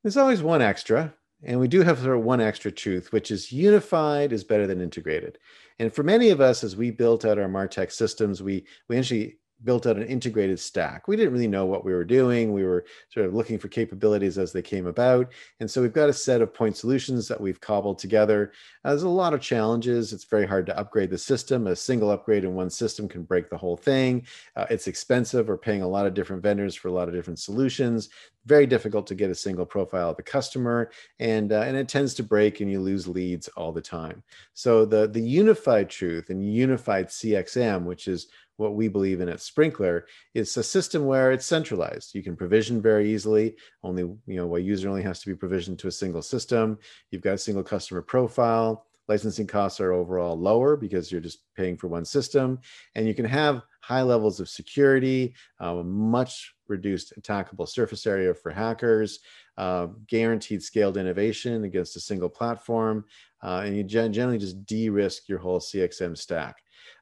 There's 0.02 0.16
always 0.16 0.42
one 0.42 0.62
extra, 0.62 1.14
and 1.42 1.60
we 1.60 1.68
do 1.68 1.82
have 1.82 1.98
sort 1.98 2.16
of 2.16 2.24
one 2.24 2.40
extra 2.40 2.70
truth, 2.70 3.12
which 3.12 3.30
is 3.30 3.52
unified 3.52 4.32
is 4.32 4.44
better 4.44 4.66
than 4.66 4.80
integrated. 4.80 5.38
And 5.78 5.92
for 5.92 6.02
many 6.02 6.30
of 6.30 6.40
us, 6.40 6.64
as 6.64 6.76
we 6.76 6.90
built 6.90 7.24
out 7.24 7.38
our 7.38 7.48
Martech 7.48 7.92
systems, 7.92 8.42
we 8.42 8.64
we 8.88 8.96
actually 8.98 9.39
built 9.64 9.86
out 9.86 9.96
an 9.96 10.04
integrated 10.04 10.58
stack. 10.58 11.06
We 11.06 11.16
didn't 11.16 11.32
really 11.32 11.48
know 11.48 11.66
what 11.66 11.84
we 11.84 11.92
were 11.92 12.04
doing. 12.04 12.52
We 12.52 12.64
were 12.64 12.84
sort 13.10 13.26
of 13.26 13.34
looking 13.34 13.58
for 13.58 13.68
capabilities 13.68 14.38
as 14.38 14.52
they 14.52 14.62
came 14.62 14.86
about. 14.86 15.32
And 15.60 15.70
so 15.70 15.82
we've 15.82 15.92
got 15.92 16.08
a 16.08 16.14
set 16.14 16.40
of 16.40 16.54
point 16.54 16.76
solutions 16.76 17.28
that 17.28 17.40
we've 17.40 17.60
cobbled 17.60 17.98
together. 17.98 18.52
Uh, 18.84 18.90
there's 18.90 19.02
a 19.02 19.08
lot 19.08 19.34
of 19.34 19.40
challenges. 19.40 20.12
It's 20.12 20.24
very 20.24 20.46
hard 20.46 20.66
to 20.66 20.78
upgrade 20.78 21.10
the 21.10 21.18
system. 21.18 21.66
A 21.66 21.76
single 21.76 22.10
upgrade 22.10 22.44
in 22.44 22.54
one 22.54 22.70
system 22.70 23.08
can 23.08 23.22
break 23.24 23.50
the 23.50 23.58
whole 23.58 23.76
thing. 23.76 24.26
Uh, 24.56 24.66
it's 24.70 24.88
expensive. 24.88 25.48
We're 25.48 25.58
paying 25.58 25.82
a 25.82 25.88
lot 25.88 26.06
of 26.06 26.14
different 26.14 26.42
vendors 26.42 26.74
for 26.74 26.88
a 26.88 26.92
lot 26.92 27.08
of 27.08 27.14
different 27.14 27.38
solutions. 27.38 28.08
Very 28.46 28.66
difficult 28.66 29.06
to 29.08 29.14
get 29.14 29.30
a 29.30 29.34
single 29.34 29.66
profile 29.66 30.10
of 30.10 30.16
the 30.16 30.22
customer, 30.22 30.90
and 31.18 31.52
uh, 31.52 31.60
and 31.60 31.76
it 31.76 31.88
tends 31.88 32.14
to 32.14 32.22
break, 32.22 32.60
and 32.60 32.70
you 32.70 32.80
lose 32.80 33.06
leads 33.06 33.48
all 33.48 33.70
the 33.70 33.82
time. 33.82 34.22
So 34.54 34.86
the 34.86 35.06
the 35.06 35.20
unified 35.20 35.90
truth 35.90 36.30
and 36.30 36.42
unified 36.42 37.08
CXM, 37.08 37.84
which 37.84 38.08
is 38.08 38.28
what 38.60 38.74
we 38.74 38.88
believe 38.88 39.20
in 39.20 39.28
at 39.28 39.38
Sprinklr 39.38 40.02
is 40.34 40.56
a 40.56 40.62
system 40.62 41.06
where 41.06 41.32
it's 41.32 41.46
centralized. 41.46 42.14
You 42.14 42.22
can 42.22 42.36
provision 42.36 42.80
very 42.82 43.10
easily. 43.10 43.56
Only, 43.82 44.02
you 44.02 44.36
know, 44.36 44.54
a 44.54 44.60
user 44.60 44.88
only 44.88 45.02
has 45.02 45.20
to 45.20 45.28
be 45.28 45.34
provisioned 45.34 45.78
to 45.80 45.88
a 45.88 45.92
single 46.02 46.22
system. 46.22 46.78
You've 47.10 47.22
got 47.22 47.34
a 47.34 47.38
single 47.38 47.64
customer 47.64 48.02
profile. 48.02 48.86
Licensing 49.08 49.46
costs 49.46 49.80
are 49.80 49.92
overall 49.92 50.38
lower 50.38 50.76
because 50.76 51.10
you're 51.10 51.20
just 51.20 51.40
paying 51.56 51.76
for 51.76 51.88
one 51.88 52.04
system. 52.04 52.60
And 52.94 53.08
you 53.08 53.14
can 53.14 53.24
have 53.24 53.62
high 53.80 54.02
levels 54.02 54.38
of 54.40 54.48
security, 54.48 55.34
uh, 55.58 55.74
much 55.82 56.54
reduced 56.68 57.14
attackable 57.20 57.66
surface 57.66 58.06
area 58.06 58.34
for 58.34 58.50
hackers. 58.52 59.18
uh, 59.60 59.88
guaranteed 60.06 60.62
scaled 60.62 60.96
innovation 60.96 61.64
against 61.64 61.94
a 61.94 62.00
single 62.00 62.30
platform, 62.30 63.04
uh, 63.42 63.62
and 63.64 63.76
you 63.76 63.82
gen- 63.84 64.10
generally 64.10 64.38
just 64.38 64.64
de-risk 64.64 65.28
your 65.28 65.38
whole 65.38 65.60
CXM 65.60 66.16
stack. 66.16 66.56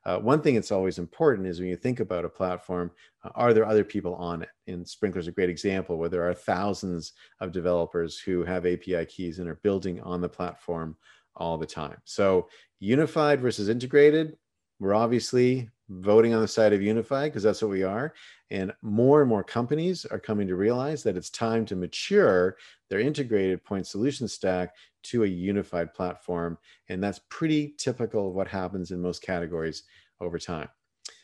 Uh, 0.05 0.19
one 0.19 0.40
thing 0.40 0.55
that's 0.55 0.73
always 0.73 0.99
important 0.99 1.47
is 1.47 1.61
when 1.61 1.69
you 1.69 1.76
think 1.76 2.00
about 2.00 2.25
a 2.25 2.28
platform, 2.28 2.90
uh, 3.25 3.31
are 3.35 3.52
there 3.52 3.67
other 3.67 3.85
people 3.85 4.14
on 4.14 4.43
it? 4.43 4.49
And 4.67 4.85
Sprinklr 4.85 5.19
is 5.19 5.28
a 5.28 5.33
great 5.33 5.50
example 5.50 5.97
where 5.97 6.09
there 6.09 6.28
are 6.28 6.35
thousands 6.35 7.12
of 7.40 7.52
developers 7.52 8.19
who 8.19 8.45
have 8.45 8.67
API 8.67 9.05
keys 9.07 9.38
and 9.38 9.49
are 9.49 9.61
building 9.62 10.00
on 10.02 10.21
the 10.21 10.28
platform 10.28 10.97
all 11.37 11.59
the 11.59 11.67
time. 11.67 11.97
So 12.05 12.49
unified 12.81 13.40
versus 13.40 13.69
integrated, 13.69 14.37
we're 14.80 14.94
obviously 14.94 15.68
voting 15.88 16.35
on 16.35 16.40
the 16.40 16.49
side 16.49 16.73
of 16.73 16.82
unified 16.82 17.32
because 17.32 17.42
that's 17.42 17.62
what 17.62 17.70
we 17.70 17.82
are. 17.82 18.14
And 18.50 18.73
more 18.82 19.20
and 19.20 19.28
more 19.28 19.44
companies 19.44 20.04
are 20.06 20.18
coming 20.18 20.47
to 20.49 20.56
realize 20.56 21.02
that 21.02 21.16
it's 21.16 21.30
time 21.30 21.64
to 21.66 21.76
mature 21.76 22.56
their 22.90 23.00
integrated 23.00 23.64
point 23.64 23.87
solution 23.87 24.28
stack 24.28 24.75
to 25.04 25.25
a 25.25 25.28
unified 25.28 25.94
platform. 25.94 26.58
And 26.88 27.02
that's 27.02 27.20
pretty 27.30 27.75
typical 27.78 28.28
of 28.28 28.35
what 28.35 28.49
happens 28.49 28.90
in 28.90 29.00
most 29.00 29.23
categories 29.23 29.85
over 30.20 30.38
time. 30.38 30.68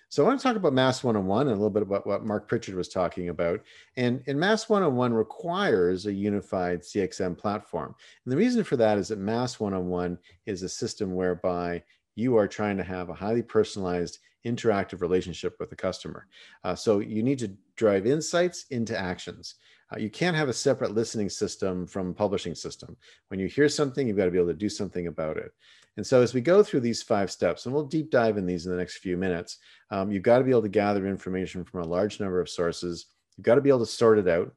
So 0.08 0.22
I 0.22 0.28
want 0.28 0.38
to 0.38 0.44
talk 0.44 0.56
about 0.56 0.72
Mass 0.72 1.02
101 1.02 1.48
and 1.48 1.50
a 1.50 1.54
little 1.54 1.70
bit 1.70 1.82
about 1.82 2.06
what 2.06 2.24
Mark 2.24 2.46
Pritchard 2.46 2.76
was 2.76 2.88
talking 2.88 3.30
about. 3.30 3.60
And, 3.96 4.22
and 4.28 4.38
Mass 4.38 4.68
101 4.68 5.12
requires 5.12 6.06
a 6.06 6.12
unified 6.12 6.82
CXM 6.82 7.36
platform. 7.36 7.96
And 8.24 8.32
the 8.32 8.36
reason 8.36 8.62
for 8.62 8.76
that 8.76 8.96
is 8.96 9.08
that 9.08 9.18
Mass 9.18 9.58
101 9.58 10.16
is 10.46 10.62
a 10.62 10.68
system 10.68 11.16
whereby 11.16 11.82
you 12.14 12.36
are 12.36 12.48
trying 12.48 12.76
to 12.76 12.84
have 12.84 13.08
a 13.08 13.14
highly 13.14 13.42
personalized 13.42 14.18
interactive 14.44 15.00
relationship 15.00 15.56
with 15.58 15.70
the 15.70 15.76
customer. 15.76 16.26
Uh, 16.62 16.74
so 16.74 16.98
you 16.98 17.22
need 17.22 17.38
to 17.38 17.52
drive 17.76 18.06
insights 18.06 18.66
into 18.70 18.98
actions. 18.98 19.56
Uh, 19.92 19.98
you 19.98 20.10
can't 20.10 20.36
have 20.36 20.48
a 20.48 20.52
separate 20.52 20.94
listening 20.94 21.28
system 21.28 21.86
from 21.86 22.14
publishing 22.14 22.54
system. 22.54 22.96
When 23.28 23.40
you 23.40 23.46
hear 23.46 23.68
something, 23.68 24.06
you've 24.06 24.16
got 24.16 24.26
to 24.26 24.30
be 24.30 24.38
able 24.38 24.48
to 24.48 24.54
do 24.54 24.68
something 24.68 25.06
about 25.06 25.36
it. 25.36 25.52
And 25.96 26.06
so 26.06 26.22
as 26.22 26.34
we 26.34 26.40
go 26.40 26.62
through 26.62 26.80
these 26.80 27.02
five 27.02 27.30
steps, 27.30 27.66
and 27.66 27.74
we'll 27.74 27.84
deep 27.84 28.10
dive 28.10 28.36
in 28.36 28.46
these 28.46 28.66
in 28.66 28.72
the 28.72 28.78
next 28.78 28.98
few 28.98 29.16
minutes, 29.16 29.58
um, 29.90 30.10
you've 30.10 30.22
got 30.24 30.38
to 30.38 30.44
be 30.44 30.50
able 30.50 30.62
to 30.62 30.68
gather 30.68 31.06
information 31.06 31.64
from 31.64 31.82
a 31.82 31.86
large 31.86 32.18
number 32.18 32.40
of 32.40 32.48
sources. 32.48 33.06
You've 33.36 33.44
got 33.44 33.54
to 33.54 33.60
be 33.60 33.68
able 33.68 33.80
to 33.80 33.86
sort 33.86 34.18
it 34.18 34.28
out. 34.28 34.52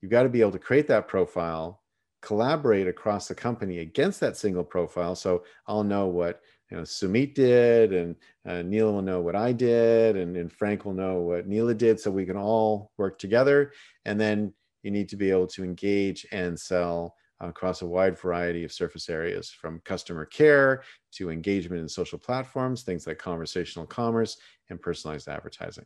You've 0.00 0.10
got 0.10 0.24
to 0.24 0.28
be 0.28 0.40
able 0.40 0.52
to 0.52 0.58
create 0.58 0.88
that 0.88 1.06
profile, 1.06 1.82
collaborate 2.20 2.88
across 2.88 3.28
the 3.28 3.34
company 3.34 3.78
against 3.78 4.18
that 4.20 4.36
single 4.36 4.64
profile. 4.64 5.14
So 5.14 5.44
I'll 5.66 5.84
know 5.84 6.06
what 6.06 6.40
you 6.70 6.76
know 6.76 6.82
Sumit 6.82 7.34
did, 7.34 7.92
and 7.92 8.16
uh, 8.46 8.62
Neil 8.62 8.92
will 8.92 9.02
know 9.02 9.20
what 9.20 9.36
I 9.36 9.52
did, 9.52 10.16
and, 10.16 10.36
and 10.36 10.52
Frank 10.52 10.84
will 10.84 10.94
know 10.94 11.20
what 11.20 11.46
Neela 11.46 11.74
did, 11.74 12.00
so 12.00 12.10
we 12.10 12.26
can 12.26 12.36
all 12.36 12.90
work 12.96 13.18
together. 13.18 13.72
And 14.04 14.20
then 14.20 14.52
you 14.82 14.90
need 14.90 15.08
to 15.10 15.16
be 15.16 15.30
able 15.30 15.46
to 15.48 15.64
engage 15.64 16.26
and 16.32 16.58
sell 16.58 17.16
across 17.40 17.82
a 17.82 17.86
wide 17.86 18.18
variety 18.18 18.64
of 18.64 18.72
surface 18.72 19.08
areas, 19.08 19.50
from 19.50 19.80
customer 19.84 20.24
care 20.24 20.82
to 21.12 21.30
engagement 21.30 21.82
in 21.82 21.88
social 21.88 22.18
platforms, 22.18 22.82
things 22.82 23.06
like 23.06 23.18
conversational 23.18 23.86
commerce 23.86 24.38
and 24.70 24.80
personalized 24.80 25.28
advertising. 25.28 25.84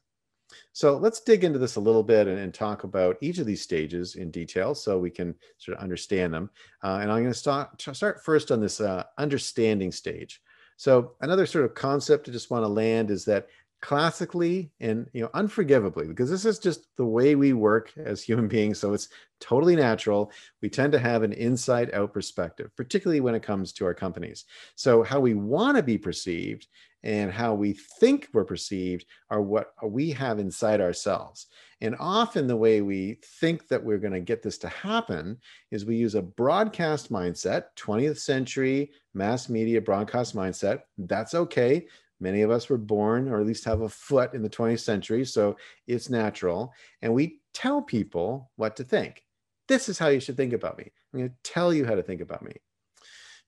So 0.72 0.96
let's 0.96 1.20
dig 1.20 1.44
into 1.44 1.58
this 1.58 1.76
a 1.76 1.80
little 1.80 2.02
bit 2.02 2.26
and, 2.26 2.38
and, 2.38 2.54
talk 2.54 2.84
about 2.84 3.18
each 3.20 3.36
of 3.36 3.44
these 3.44 3.60
stages 3.60 4.14
in 4.14 4.30
detail 4.30 4.74
so 4.74 4.98
we 4.98 5.10
can 5.10 5.34
sort 5.58 5.76
of 5.76 5.82
understand 5.82 6.32
them. 6.32 6.48
Uh, 6.82 7.00
and 7.02 7.12
I'm 7.12 7.22
going 7.22 7.32
to 7.32 7.38
start, 7.38 7.80
start 7.80 8.24
first 8.24 8.50
on 8.50 8.60
this 8.60 8.80
uh, 8.80 9.04
understanding 9.18 9.92
stage. 9.92 10.40
So 10.78 11.12
another 11.20 11.44
sort 11.44 11.66
of 11.66 11.74
concept 11.74 12.28
I 12.28 12.32
just 12.32 12.50
want 12.50 12.64
to 12.64 12.68
land 12.68 13.10
is 13.10 13.26
that 13.26 13.48
classically 13.80 14.72
and 14.80 15.06
you 15.12 15.22
know 15.22 15.30
unforgivably 15.34 16.08
because 16.08 16.28
this 16.28 16.44
is 16.44 16.58
just 16.58 16.88
the 16.96 17.04
way 17.04 17.36
we 17.36 17.52
work 17.52 17.92
as 17.96 18.20
human 18.20 18.48
beings 18.56 18.76
so 18.76 18.92
it's 18.92 19.08
totally 19.38 19.76
natural 19.76 20.32
we 20.62 20.68
tend 20.68 20.90
to 20.90 20.98
have 20.98 21.22
an 21.22 21.32
inside 21.32 21.94
out 21.94 22.12
perspective 22.12 22.72
particularly 22.74 23.20
when 23.20 23.36
it 23.36 23.42
comes 23.44 23.72
to 23.72 23.84
our 23.84 23.94
companies 23.94 24.46
so 24.74 25.04
how 25.04 25.20
we 25.20 25.34
want 25.34 25.76
to 25.76 25.82
be 25.84 25.96
perceived 25.96 26.66
and 27.02 27.32
how 27.32 27.54
we 27.54 27.72
think 27.72 28.28
we're 28.32 28.44
perceived 28.44 29.06
are 29.30 29.40
what 29.40 29.72
we 29.84 30.10
have 30.10 30.38
inside 30.38 30.80
ourselves. 30.80 31.46
And 31.80 31.94
often, 32.00 32.46
the 32.46 32.56
way 32.56 32.80
we 32.80 33.18
think 33.24 33.68
that 33.68 33.82
we're 33.82 33.98
going 33.98 34.12
to 34.12 34.20
get 34.20 34.42
this 34.42 34.58
to 34.58 34.68
happen 34.68 35.38
is 35.70 35.84
we 35.84 35.96
use 35.96 36.16
a 36.16 36.22
broadcast 36.22 37.12
mindset, 37.12 37.66
20th 37.76 38.18
century 38.18 38.90
mass 39.14 39.48
media 39.48 39.80
broadcast 39.80 40.34
mindset. 40.34 40.82
That's 40.96 41.34
okay. 41.34 41.86
Many 42.20 42.42
of 42.42 42.50
us 42.50 42.68
were 42.68 42.78
born, 42.78 43.28
or 43.28 43.40
at 43.40 43.46
least 43.46 43.64
have 43.64 43.82
a 43.82 43.88
foot 43.88 44.34
in 44.34 44.42
the 44.42 44.50
20th 44.50 44.80
century, 44.80 45.24
so 45.24 45.56
it's 45.86 46.10
natural. 46.10 46.72
And 47.00 47.14
we 47.14 47.40
tell 47.54 47.80
people 47.80 48.50
what 48.56 48.74
to 48.76 48.84
think. 48.84 49.22
This 49.68 49.88
is 49.88 49.98
how 49.98 50.08
you 50.08 50.18
should 50.18 50.36
think 50.36 50.52
about 50.52 50.78
me. 50.78 50.90
I'm 51.12 51.20
going 51.20 51.30
to 51.30 51.36
tell 51.44 51.72
you 51.72 51.84
how 51.84 51.94
to 51.94 52.02
think 52.02 52.20
about 52.20 52.42
me 52.42 52.54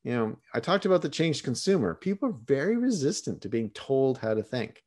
you 0.03 0.13
know, 0.15 0.37
I 0.55 0.61
talked 0.61 0.87
about 0.87 1.03
the 1.03 1.09
changed 1.09 1.45
consumer. 1.45 1.95
People 1.95 2.31
are 2.31 2.39
very 2.47 2.77
resistant 2.77 3.43
to 3.43 3.49
being 3.49 3.71
told 3.71 4.19
how 4.19 4.35
to 4.35 4.43
think. 4.43 4.83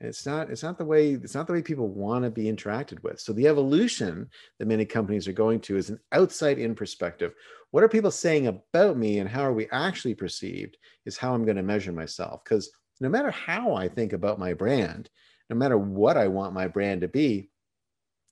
It's 0.00 0.24
not, 0.24 0.50
it's 0.50 0.62
not 0.62 0.78
the 0.78 0.84
way, 0.84 1.12
it's 1.12 1.34
not 1.34 1.46
the 1.46 1.52
way 1.52 1.60
people 1.60 1.88
want 1.88 2.24
to 2.24 2.30
be 2.30 2.44
interacted 2.44 3.02
with. 3.02 3.20
So 3.20 3.32
the 3.32 3.46
evolution 3.46 4.30
that 4.58 4.68
many 4.68 4.86
companies 4.86 5.28
are 5.28 5.32
going 5.32 5.60
to 5.60 5.76
is 5.76 5.90
an 5.90 6.00
outside 6.12 6.58
in 6.58 6.74
perspective. 6.74 7.34
What 7.70 7.84
are 7.84 7.88
people 7.88 8.10
saying 8.10 8.46
about 8.46 8.96
me 8.96 9.18
and 9.18 9.28
how 9.28 9.42
are 9.42 9.52
we 9.52 9.68
actually 9.70 10.14
perceived 10.14 10.78
is 11.04 11.18
how 11.18 11.34
I'm 11.34 11.44
going 11.44 11.58
to 11.58 11.62
measure 11.62 11.92
myself. 11.92 12.42
Because 12.44 12.70
no 13.00 13.10
matter 13.10 13.30
how 13.30 13.74
I 13.74 13.88
think 13.88 14.14
about 14.14 14.38
my 14.38 14.54
brand, 14.54 15.10
no 15.50 15.56
matter 15.56 15.76
what 15.76 16.16
I 16.16 16.28
want 16.28 16.54
my 16.54 16.66
brand 16.66 17.02
to 17.02 17.08
be, 17.08 17.50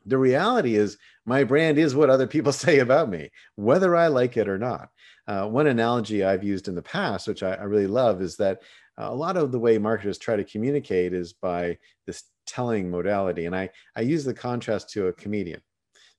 the 0.06 0.18
reality 0.18 0.75
is 0.75 0.96
my 1.26 1.44
brand 1.44 1.78
is 1.78 1.94
what 1.94 2.10
other 2.10 2.26
people 2.26 2.52
say 2.64 2.78
about 2.78 3.10
me, 3.10 3.30
whether 3.56 3.94
I 3.94 4.06
like 4.06 4.38
it 4.38 4.48
or 4.48 4.58
not. 4.58 4.88
Uh, 5.26 5.46
one 5.46 5.66
analogy 5.66 6.25
I've 6.25 6.42
used 6.42 6.68
in 6.68 6.75
the 6.75 6.80
past, 6.80 7.28
which 7.28 7.42
I, 7.42 7.52
I 7.52 7.64
really 7.64 7.87
love, 7.87 8.22
is 8.22 8.37
that 8.38 8.62
a 8.99 9.14
lot 9.14 9.37
of 9.37 9.52
the 9.52 9.59
way 9.59 9.78
marketers 9.78 10.19
try 10.19 10.37
to 10.37 10.45
communicate 10.45 11.12
is 11.14 11.33
by 11.33 11.78
this 12.07 12.25
telling 12.47 12.90
modality. 12.90 13.47
And 13.47 13.55
I, 13.55 13.71
I 13.97 14.00
use 14.00 14.25
the 14.25 14.35
contrast 14.35 14.90
to 14.90 15.07
a 15.07 15.12
comedian. 15.12 15.61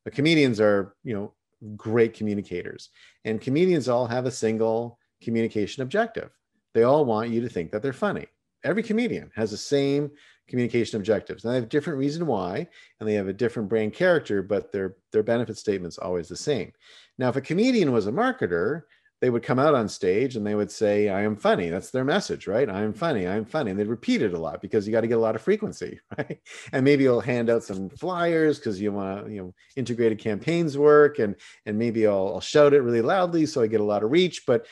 The 0.05 0.11
comedians 0.11 0.59
are, 0.59 0.95
you 1.03 1.13
know, 1.13 1.33
great 1.75 2.13
communicators. 2.13 2.89
And 3.25 3.41
comedians 3.41 3.89
all 3.89 4.07
have 4.07 4.25
a 4.25 4.31
single 4.31 4.97
communication 5.21 5.83
objective. 5.83 6.31
They 6.73 6.83
all 6.83 7.05
want 7.05 7.31
you 7.31 7.41
to 7.41 7.49
think 7.49 7.71
that 7.71 7.81
they're 7.81 7.93
funny. 7.93 8.27
Every 8.63 8.83
comedian 8.83 9.31
has 9.35 9.51
the 9.51 9.57
same 9.57 10.11
communication 10.47 10.97
objectives. 10.97 11.43
And 11.43 11.51
they 11.51 11.55
have 11.55 11.65
a 11.65 11.67
different 11.67 11.99
reason 11.99 12.25
why, 12.25 12.67
and 12.99 13.07
they 13.07 13.13
have 13.13 13.27
a 13.27 13.33
different 13.33 13.69
brand 13.69 13.93
character, 13.93 14.41
but 14.41 14.71
their 14.71 14.95
their 15.11 15.23
benefit 15.23 15.57
statement's 15.57 15.97
always 15.97 16.27
the 16.27 16.35
same. 16.35 16.71
Now, 17.17 17.29
if 17.29 17.35
a 17.35 17.41
comedian 17.41 17.91
was 17.91 18.07
a 18.07 18.11
marketer, 18.11 18.83
they 19.21 19.29
would 19.29 19.43
come 19.43 19.59
out 19.59 19.75
on 19.75 19.89
stage 19.89 20.37
and 20.37 20.47
they 20.47 20.55
would 20.55 20.71
say, 20.71 21.09
I 21.09 21.21
am 21.23 21.35
funny. 21.35 21.69
That's 21.69 21.91
their 21.91 22.05
message, 22.05 22.47
right? 22.47 22.69
I 22.69 22.81
am 22.81 22.93
funny. 22.93 23.27
I 23.27 23.35
am 23.35 23.43
funny. 23.43 23.71
And 23.71 23.79
they'd 23.79 23.87
repeat 23.87 24.21
it 24.21 24.33
a 24.33 24.39
lot 24.39 24.61
because 24.61 24.87
you 24.87 24.93
got 24.93 25.01
to 25.01 25.07
get 25.07 25.17
a 25.17 25.21
lot 25.21 25.35
of 25.35 25.41
frequency, 25.41 25.99
right? 26.17 26.39
And 26.71 26.85
maybe 26.85 27.03
you'll 27.03 27.19
hand 27.19 27.49
out 27.49 27.63
some 27.63 27.89
flyers 27.89 28.59
because 28.59 28.79
you 28.79 28.93
want 28.93 29.25
to, 29.25 29.31
you 29.31 29.41
know, 29.41 29.53
integrated 29.75 30.19
campaigns 30.19 30.77
work. 30.77 31.19
And, 31.19 31.35
and 31.65 31.77
maybe 31.77 32.07
I'll, 32.07 32.35
I'll 32.35 32.41
shout 32.41 32.73
it 32.73 32.81
really 32.81 33.01
loudly 33.01 33.45
so 33.45 33.61
I 33.61 33.67
get 33.67 33.81
a 33.81 33.85
lot 33.85 34.03
of 34.03 34.11
reach. 34.11 34.45
But 34.45 34.65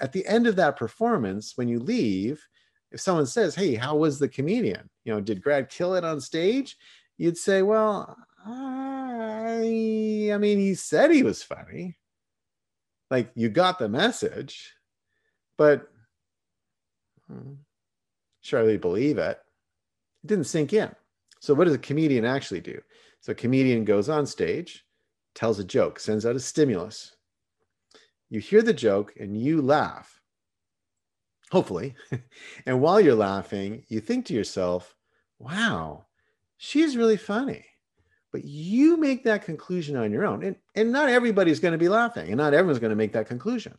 at 0.00 0.12
the 0.12 0.26
end 0.26 0.46
of 0.46 0.56
that 0.56 0.76
performance, 0.76 1.54
when 1.56 1.68
you 1.68 1.78
leave, 1.78 2.46
if 2.92 3.00
someone 3.00 3.26
says, 3.26 3.54
Hey, 3.54 3.74
how 3.74 3.96
was 3.96 4.18
the 4.18 4.28
comedian? 4.28 4.90
You 5.04 5.14
know, 5.14 5.20
did 5.20 5.42
Grad 5.42 5.70
kill 5.70 5.94
it 5.94 6.04
on 6.04 6.20
stage? 6.20 6.76
You'd 7.16 7.38
say, 7.38 7.62
Well, 7.62 8.16
I, 8.44 10.30
I 10.32 10.38
mean, 10.38 10.58
he 10.58 10.74
said 10.74 11.10
he 11.10 11.22
was 11.22 11.42
funny 11.42 11.96
like 13.10 13.30
you 13.34 13.48
got 13.48 13.78
the 13.78 13.88
message, 13.88 14.74
but 15.56 15.88
hmm, 17.28 17.54
surely 18.40 18.76
believe 18.76 19.18
it. 19.18 19.38
It 20.24 20.26
didn't 20.26 20.44
sink 20.44 20.72
in. 20.72 20.94
So, 21.40 21.54
what 21.54 21.64
does 21.64 21.74
a 21.74 21.78
comedian 21.78 22.24
actually 22.24 22.60
do? 22.60 22.80
So, 23.20 23.32
a 23.32 23.34
comedian 23.34 23.84
goes 23.84 24.08
on 24.08 24.26
stage, 24.26 24.84
tells 25.34 25.58
a 25.58 25.64
joke, 25.64 26.00
sends 26.00 26.26
out 26.26 26.36
a 26.36 26.40
stimulus. 26.40 27.14
You 28.30 28.40
hear 28.40 28.62
the 28.62 28.74
joke 28.74 29.14
and 29.18 29.40
you 29.40 29.62
laugh, 29.62 30.20
hopefully. 31.50 31.94
and 32.66 32.80
while 32.80 33.00
you're 33.00 33.14
laughing, 33.14 33.84
you 33.88 34.00
think 34.00 34.26
to 34.26 34.34
yourself, 34.34 34.94
wow, 35.38 36.06
she's 36.58 36.96
really 36.96 37.16
funny 37.16 37.64
but 38.32 38.44
you 38.44 38.96
make 38.96 39.24
that 39.24 39.44
conclusion 39.44 39.96
on 39.96 40.12
your 40.12 40.26
own 40.26 40.44
and, 40.44 40.56
and 40.74 40.92
not 40.92 41.08
everybody's 41.08 41.60
going 41.60 41.72
to 41.72 41.78
be 41.78 41.88
laughing 41.88 42.28
and 42.28 42.36
not 42.36 42.54
everyone's 42.54 42.78
going 42.78 42.90
to 42.90 42.96
make 42.96 43.12
that 43.12 43.26
conclusion 43.26 43.76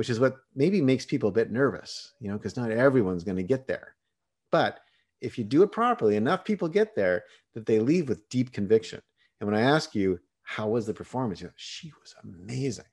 which 0.00 0.08
is 0.08 0.18
what 0.18 0.38
maybe 0.54 0.80
makes 0.80 1.04
people 1.04 1.28
a 1.28 1.32
bit 1.32 1.50
nervous 1.50 2.14
you 2.20 2.30
know 2.30 2.36
because 2.38 2.56
not 2.56 2.70
everyone's 2.70 3.22
going 3.22 3.36
to 3.36 3.42
get 3.42 3.66
there. 3.66 3.94
But 4.50 4.80
if 5.20 5.36
you 5.36 5.44
do 5.44 5.62
it 5.62 5.72
properly 5.72 6.16
enough 6.16 6.42
people 6.42 6.68
get 6.68 6.96
there 6.96 7.24
that 7.52 7.66
they 7.66 7.80
leave 7.80 8.08
with 8.08 8.26
deep 8.30 8.50
conviction. 8.50 9.02
And 9.38 9.50
when 9.50 9.58
i 9.58 9.62
ask 9.62 9.94
you 9.94 10.18
how 10.42 10.68
was 10.68 10.86
the 10.86 10.94
performance? 10.94 11.42
you 11.42 11.48
know, 11.48 11.52
she 11.56 11.92
was 12.00 12.14
amazing. 12.24 12.86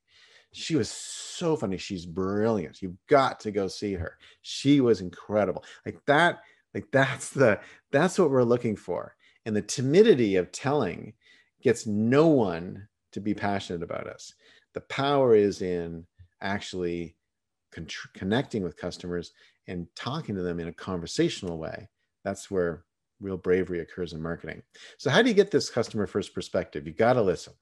She 0.52 0.76
was 0.76 0.90
so 0.90 1.56
funny. 1.56 1.78
She's 1.78 2.06
brilliant. 2.06 2.82
You've 2.82 2.98
got 3.08 3.40
to 3.40 3.52
go 3.52 3.70
see 3.70 3.94
her. 3.94 4.18
She 4.42 4.82
was 4.82 5.02
incredible. 5.02 5.64
Like 5.86 6.04
that 6.08 6.40
like 6.74 6.88
that's 6.92 7.30
the 7.30 7.60
that's 7.92 8.20
what 8.20 8.30
we're 8.30 8.44
looking 8.44 8.76
for 8.76 9.16
and 9.48 9.56
the 9.56 9.62
timidity 9.62 10.36
of 10.36 10.52
telling 10.52 11.14
gets 11.64 11.88
no 11.88 12.28
one 12.28 12.86
to 13.14 13.22
be 13.22 13.34
passionate 13.34 13.82
about 13.82 14.06
us. 14.06 14.34
The 14.74 14.82
power 14.82 15.36
is 15.36 15.62
in 15.62 16.06
actually 16.42 17.16
con- 17.72 17.88
connecting 18.14 18.62
with 18.62 18.76
customers 18.76 19.32
and 19.68 19.88
talking 19.96 20.36
to 20.36 20.42
them 20.42 20.60
in 20.60 20.68
a 20.68 20.74
conversational 20.74 21.58
way. 21.58 21.88
That's 22.26 22.52
where 22.52 22.84
real 23.22 23.38
bravery 23.38 23.80
occurs 23.80 24.12
in 24.12 24.22
marketing. 24.22 24.64
So, 24.98 25.10
how 25.10 25.22
do 25.22 25.30
you 25.30 25.34
get 25.34 25.50
this 25.50 25.70
customer 25.70 26.08
first 26.08 26.34
perspective? 26.34 26.86
You 26.86 26.92
got 26.92 27.14
to 27.14 27.22
listen, 27.22 27.54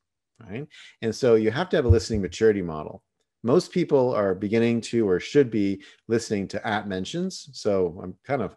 right? 0.41 0.67
And 1.03 1.15
so, 1.15 1.35
you 1.35 1.51
have 1.51 1.69
to 1.69 1.75
have 1.75 1.85
a 1.85 1.89
listening 1.89 2.21
maturity 2.21 2.63
model. 2.63 3.03
Most 3.43 3.71
people 3.71 4.11
are 4.15 4.33
beginning 4.33 4.81
to 4.81 5.07
or 5.07 5.19
should 5.19 5.51
be 5.51 5.83
listening 6.07 6.47
to 6.47 6.67
at 6.67 6.87
mentions. 6.87 7.47
So, 7.53 7.99
I'm 8.01 8.15
kind 8.25 8.41
of 8.41 8.55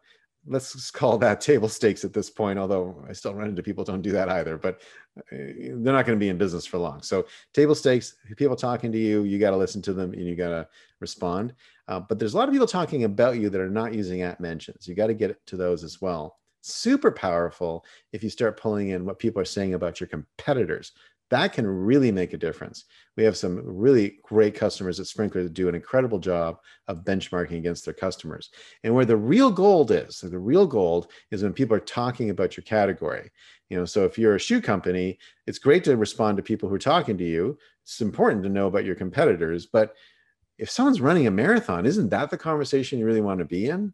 let's 0.48 0.90
call 0.90 1.18
that 1.18 1.40
table 1.50 1.68
stakes 1.68 2.04
at 2.04 2.12
this 2.12 2.30
point 2.30 2.58
although 2.58 3.04
i 3.08 3.12
still 3.12 3.34
run 3.34 3.48
into 3.48 3.62
people 3.62 3.84
don't 3.84 4.02
do 4.02 4.12
that 4.12 4.28
either 4.28 4.56
but 4.56 4.80
uh, 5.18 5.22
they're 5.30 5.92
not 5.92 6.06
going 6.06 6.18
to 6.18 6.20
be 6.22 6.28
in 6.28 6.38
business 6.38 6.66
for 6.66 6.78
long. 6.78 7.02
So 7.02 7.26
table 7.52 7.74
stakes 7.74 8.14
people 8.36 8.56
talking 8.56 8.92
to 8.92 8.98
you 8.98 9.24
you 9.24 9.38
got 9.38 9.50
to 9.50 9.56
listen 9.56 9.82
to 9.82 9.92
them 9.92 10.12
and 10.12 10.24
you 10.24 10.36
got 10.36 10.50
to 10.50 10.68
respond. 11.00 11.54
Uh, 11.88 12.00
but 12.00 12.18
there's 12.18 12.34
a 12.34 12.36
lot 12.36 12.48
of 12.48 12.52
people 12.52 12.66
talking 12.66 13.04
about 13.04 13.38
you 13.38 13.50
that 13.50 13.60
are 13.60 13.70
not 13.70 13.94
using 13.94 14.22
at 14.22 14.40
mentions. 14.40 14.86
You 14.86 14.94
got 14.94 15.06
to 15.08 15.14
get 15.14 15.44
to 15.46 15.56
those 15.56 15.84
as 15.84 16.00
well. 16.00 16.38
Super 16.60 17.10
powerful 17.10 17.84
if 18.12 18.22
you 18.22 18.30
start 18.30 18.60
pulling 18.60 18.90
in 18.90 19.04
what 19.04 19.18
people 19.18 19.40
are 19.40 19.46
saying 19.46 19.74
about 19.74 20.00
your 20.00 20.08
competitors 20.08 20.92
that 21.30 21.52
can 21.52 21.66
really 21.66 22.10
make 22.10 22.32
a 22.32 22.38
difference. 22.38 22.84
We 23.16 23.24
have 23.24 23.36
some 23.36 23.60
really 23.64 24.18
great 24.22 24.54
customers 24.54 24.98
at 24.98 25.06
Sprinklr 25.06 25.42
that 25.42 25.54
do 25.54 25.68
an 25.68 25.74
incredible 25.74 26.18
job 26.18 26.58
of 26.86 27.04
benchmarking 27.04 27.58
against 27.58 27.84
their 27.84 27.94
customers. 27.94 28.50
And 28.84 28.94
where 28.94 29.04
the 29.04 29.16
real 29.16 29.50
gold 29.50 29.90
is, 29.90 30.20
the 30.20 30.38
real 30.38 30.66
gold 30.66 31.10
is 31.30 31.42
when 31.42 31.52
people 31.52 31.76
are 31.76 31.80
talking 31.80 32.30
about 32.30 32.56
your 32.56 32.64
category. 32.64 33.30
You 33.68 33.78
know, 33.78 33.84
so 33.84 34.04
if 34.04 34.18
you're 34.18 34.36
a 34.36 34.40
shoe 34.40 34.62
company, 34.62 35.18
it's 35.46 35.58
great 35.58 35.84
to 35.84 35.96
respond 35.96 36.36
to 36.36 36.42
people 36.42 36.68
who 36.68 36.74
are 36.74 36.78
talking 36.78 37.18
to 37.18 37.24
you. 37.24 37.58
It's 37.82 38.00
important 38.00 38.42
to 38.44 38.48
know 38.48 38.66
about 38.66 38.84
your 38.84 38.94
competitors, 38.94 39.66
but 39.66 39.94
if 40.56 40.70
someone's 40.70 41.00
running 41.00 41.26
a 41.26 41.30
marathon, 41.30 41.86
isn't 41.86 42.08
that 42.08 42.30
the 42.30 42.38
conversation 42.38 42.98
you 42.98 43.06
really 43.06 43.20
want 43.20 43.38
to 43.38 43.44
be 43.44 43.68
in? 43.68 43.92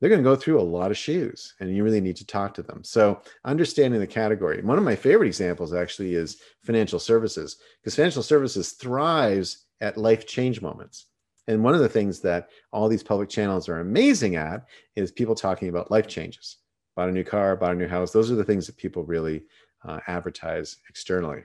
They're 0.00 0.10
going 0.10 0.22
to 0.22 0.28
go 0.28 0.36
through 0.36 0.60
a 0.60 0.62
lot 0.62 0.90
of 0.90 0.98
shoes 0.98 1.54
and 1.60 1.74
you 1.74 1.82
really 1.82 2.00
need 2.00 2.16
to 2.16 2.26
talk 2.26 2.54
to 2.54 2.62
them. 2.62 2.84
So, 2.84 3.22
understanding 3.44 4.00
the 4.00 4.06
category. 4.06 4.62
One 4.62 4.78
of 4.78 4.84
my 4.84 4.96
favorite 4.96 5.28
examples 5.28 5.72
actually 5.72 6.14
is 6.14 6.38
financial 6.62 6.98
services 6.98 7.56
because 7.80 7.96
financial 7.96 8.22
services 8.22 8.72
thrives 8.72 9.64
at 9.80 9.96
life 9.96 10.26
change 10.26 10.60
moments. 10.60 11.06
And 11.48 11.62
one 11.62 11.74
of 11.74 11.80
the 11.80 11.88
things 11.88 12.20
that 12.20 12.48
all 12.72 12.88
these 12.88 13.02
public 13.02 13.28
channels 13.28 13.68
are 13.68 13.80
amazing 13.80 14.36
at 14.36 14.66
is 14.96 15.12
people 15.12 15.34
talking 15.34 15.68
about 15.68 15.90
life 15.90 16.08
changes. 16.08 16.58
Bought 16.96 17.08
a 17.08 17.12
new 17.12 17.24
car, 17.24 17.56
bought 17.56 17.72
a 17.72 17.76
new 17.76 17.88
house. 17.88 18.10
Those 18.10 18.30
are 18.30 18.36
the 18.36 18.44
things 18.44 18.66
that 18.66 18.76
people 18.76 19.04
really 19.04 19.44
uh, 19.84 20.00
advertise 20.08 20.78
externally. 20.88 21.44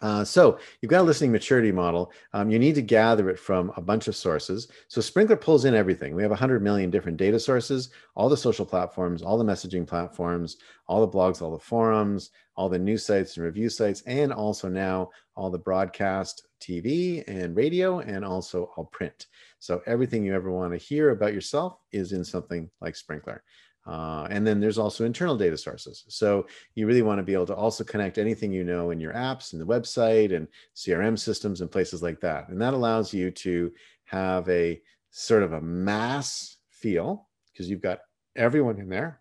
Uh, 0.00 0.24
so 0.24 0.58
you've 0.80 0.90
got 0.90 1.00
a 1.00 1.04
listening 1.04 1.32
maturity 1.32 1.72
model. 1.72 2.12
Um, 2.32 2.50
you 2.50 2.58
need 2.58 2.74
to 2.74 2.82
gather 2.82 3.30
it 3.30 3.38
from 3.38 3.72
a 3.76 3.80
bunch 3.80 4.08
of 4.08 4.16
sources. 4.16 4.68
So 4.88 5.00
Sprinklr 5.00 5.40
pulls 5.40 5.64
in 5.64 5.74
everything. 5.74 6.14
We 6.14 6.22
have 6.22 6.30
100 6.30 6.62
million 6.62 6.90
different 6.90 7.16
data 7.16 7.38
sources, 7.38 7.90
all 8.14 8.28
the 8.28 8.36
social 8.36 8.66
platforms, 8.66 9.22
all 9.22 9.38
the 9.38 9.44
messaging 9.44 9.86
platforms, 9.86 10.58
all 10.88 11.00
the 11.00 11.16
blogs, 11.16 11.40
all 11.40 11.52
the 11.52 11.58
forums, 11.58 12.30
all 12.56 12.68
the 12.68 12.78
news 12.78 13.04
sites 13.04 13.36
and 13.36 13.46
review 13.46 13.68
sites, 13.68 14.02
and 14.02 14.32
also 14.32 14.68
now 14.68 15.10
all 15.36 15.50
the 15.50 15.58
broadcast 15.58 16.46
TV 16.60 17.24
and 17.26 17.56
radio, 17.56 18.00
and 18.00 18.24
also 18.24 18.70
all 18.76 18.84
print. 18.86 19.26
So 19.58 19.80
everything 19.86 20.24
you 20.24 20.34
ever 20.34 20.50
want 20.50 20.72
to 20.72 20.78
hear 20.78 21.10
about 21.10 21.34
yourself 21.34 21.78
is 21.92 22.12
in 22.12 22.24
something 22.24 22.70
like 22.80 22.94
Sprinklr. 22.94 23.40
Uh, 23.86 24.26
and 24.30 24.46
then 24.46 24.60
there's 24.60 24.78
also 24.78 25.04
internal 25.04 25.36
data 25.36 25.58
sources. 25.58 26.04
So 26.08 26.46
you 26.74 26.86
really 26.86 27.02
want 27.02 27.18
to 27.18 27.22
be 27.22 27.34
able 27.34 27.46
to 27.46 27.54
also 27.54 27.84
connect 27.84 28.16
anything 28.16 28.52
you 28.52 28.64
know 28.64 28.90
in 28.90 29.00
your 29.00 29.12
apps 29.12 29.52
and 29.52 29.60
the 29.60 29.66
website 29.66 30.34
and 30.34 30.48
CRM 30.74 31.18
systems 31.18 31.60
and 31.60 31.70
places 31.70 32.02
like 32.02 32.20
that. 32.20 32.48
And 32.48 32.60
that 32.60 32.74
allows 32.74 33.12
you 33.12 33.30
to 33.30 33.72
have 34.04 34.48
a 34.48 34.80
sort 35.10 35.42
of 35.42 35.52
a 35.52 35.60
mass 35.60 36.56
feel 36.70 37.28
because 37.52 37.68
you've 37.68 37.82
got 37.82 38.00
everyone 38.36 38.78
in 38.78 38.88
there. 38.88 39.20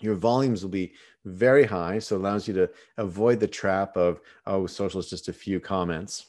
Your 0.00 0.16
volumes 0.16 0.62
will 0.62 0.70
be 0.70 0.94
very 1.24 1.64
high, 1.64 2.00
so 2.00 2.16
it 2.16 2.18
allows 2.18 2.48
you 2.48 2.54
to 2.54 2.70
avoid 2.98 3.38
the 3.38 3.46
trap 3.46 3.96
of, 3.96 4.20
oh, 4.46 4.66
social 4.66 4.98
is 4.98 5.08
just 5.08 5.28
a 5.28 5.32
few 5.32 5.60
comments. 5.60 6.26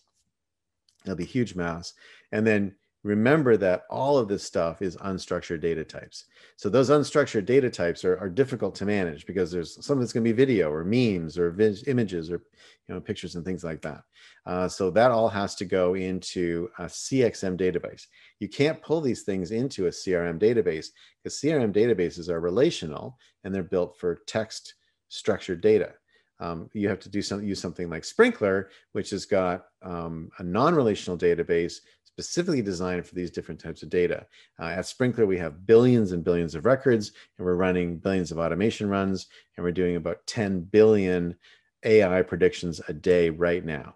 It'll 1.04 1.16
be 1.16 1.26
huge 1.26 1.56
mass. 1.56 1.94
And 2.32 2.46
then 2.46 2.76
remember 3.04 3.58
that 3.58 3.84
all 3.90 4.18
of 4.18 4.28
this 4.28 4.44
stuff 4.44 4.82
is 4.82 4.96
unstructured 4.98 5.62
data 5.62 5.84
types. 5.84 6.26
So 6.56 6.70
those 6.70 6.90
unstructured 6.90 7.46
data 7.46 7.70
types 7.70 8.06
are, 8.06 8.18
are 8.18 8.30
difficult 8.30 8.76
to 8.76 8.86
manage 8.86 9.26
because 9.26 9.52
there's 9.52 9.76
something 9.86 10.00
that's 10.00 10.14
going 10.14 10.24
to 10.24 10.30
be 10.30 10.36
video 10.36 10.72
or 10.72 10.84
memes 10.84 11.38
or 11.38 11.52
vid- 11.52 11.88
images 11.88 12.32
or 12.32 12.42
you 12.88 12.96
know 12.96 13.02
pictures 13.02 13.36
and 13.36 13.44
things 13.44 13.64
like 13.64 13.82
that. 13.82 14.04
Uh, 14.46 14.68
so 14.68 14.90
that 14.90 15.12
all 15.12 15.30
has 15.30 15.56
to 15.56 15.66
go 15.66 15.96
into 15.96 16.70
a 16.80 16.86
CXM 16.86 17.58
database. 17.58 18.08
You 18.40 18.48
can't 18.48 18.82
pull 18.82 19.02
these 19.02 19.24
things 19.24 19.52
into 19.52 19.88
a 19.88 19.92
CRM 19.92 20.40
database 20.40 20.88
because 21.22 21.40
CRM 21.40 21.74
databases 21.74 22.30
are 22.30 22.40
relational 22.40 23.18
and 23.44 23.54
they're 23.54 23.64
built 23.64 23.98
for 23.98 24.22
text 24.28 24.76
structured 25.10 25.62
data. 25.62 25.94
Um, 26.40 26.70
you 26.74 26.90
have 26.90 27.00
to 27.00 27.10
do 27.10 27.22
some 27.22 27.44
use 27.44 27.62
something 27.62 27.90
like 27.90 28.04
Sprinklr, 28.04 28.66
which 28.92 29.12
has 29.12 29.26
got 29.26 29.66
um, 29.82 30.30
a 30.40 30.44
non-relational 30.44 31.18
database 31.18 31.76
specifically 32.14 32.62
designed 32.62 33.06
for 33.06 33.16
these 33.16 33.32
different 33.32 33.60
types 33.60 33.82
of 33.82 33.90
data. 33.90 34.28
Uh, 34.60 34.66
at 34.66 34.86
Sprinklr, 34.86 35.26
we 35.26 35.38
have 35.40 35.66
billions 35.66 36.12
and 36.12 36.24
billions 36.24 36.54
of 36.54 36.66
records, 36.66 37.12
and 37.38 37.46
we're 37.46 37.56
running 37.56 37.98
billions 37.98 38.32
of 38.32 38.38
automation 38.38 38.88
runs, 38.88 39.28
and 39.58 39.64
we're 39.64 39.72
doing 39.72 39.96
about 39.96 40.26
10 40.28 40.62
billion 40.62 41.36
AI 41.84 42.22
predictions 42.22 42.80
a 42.88 42.94
day 42.94 43.32
right 43.32 43.66
now. 43.66 43.96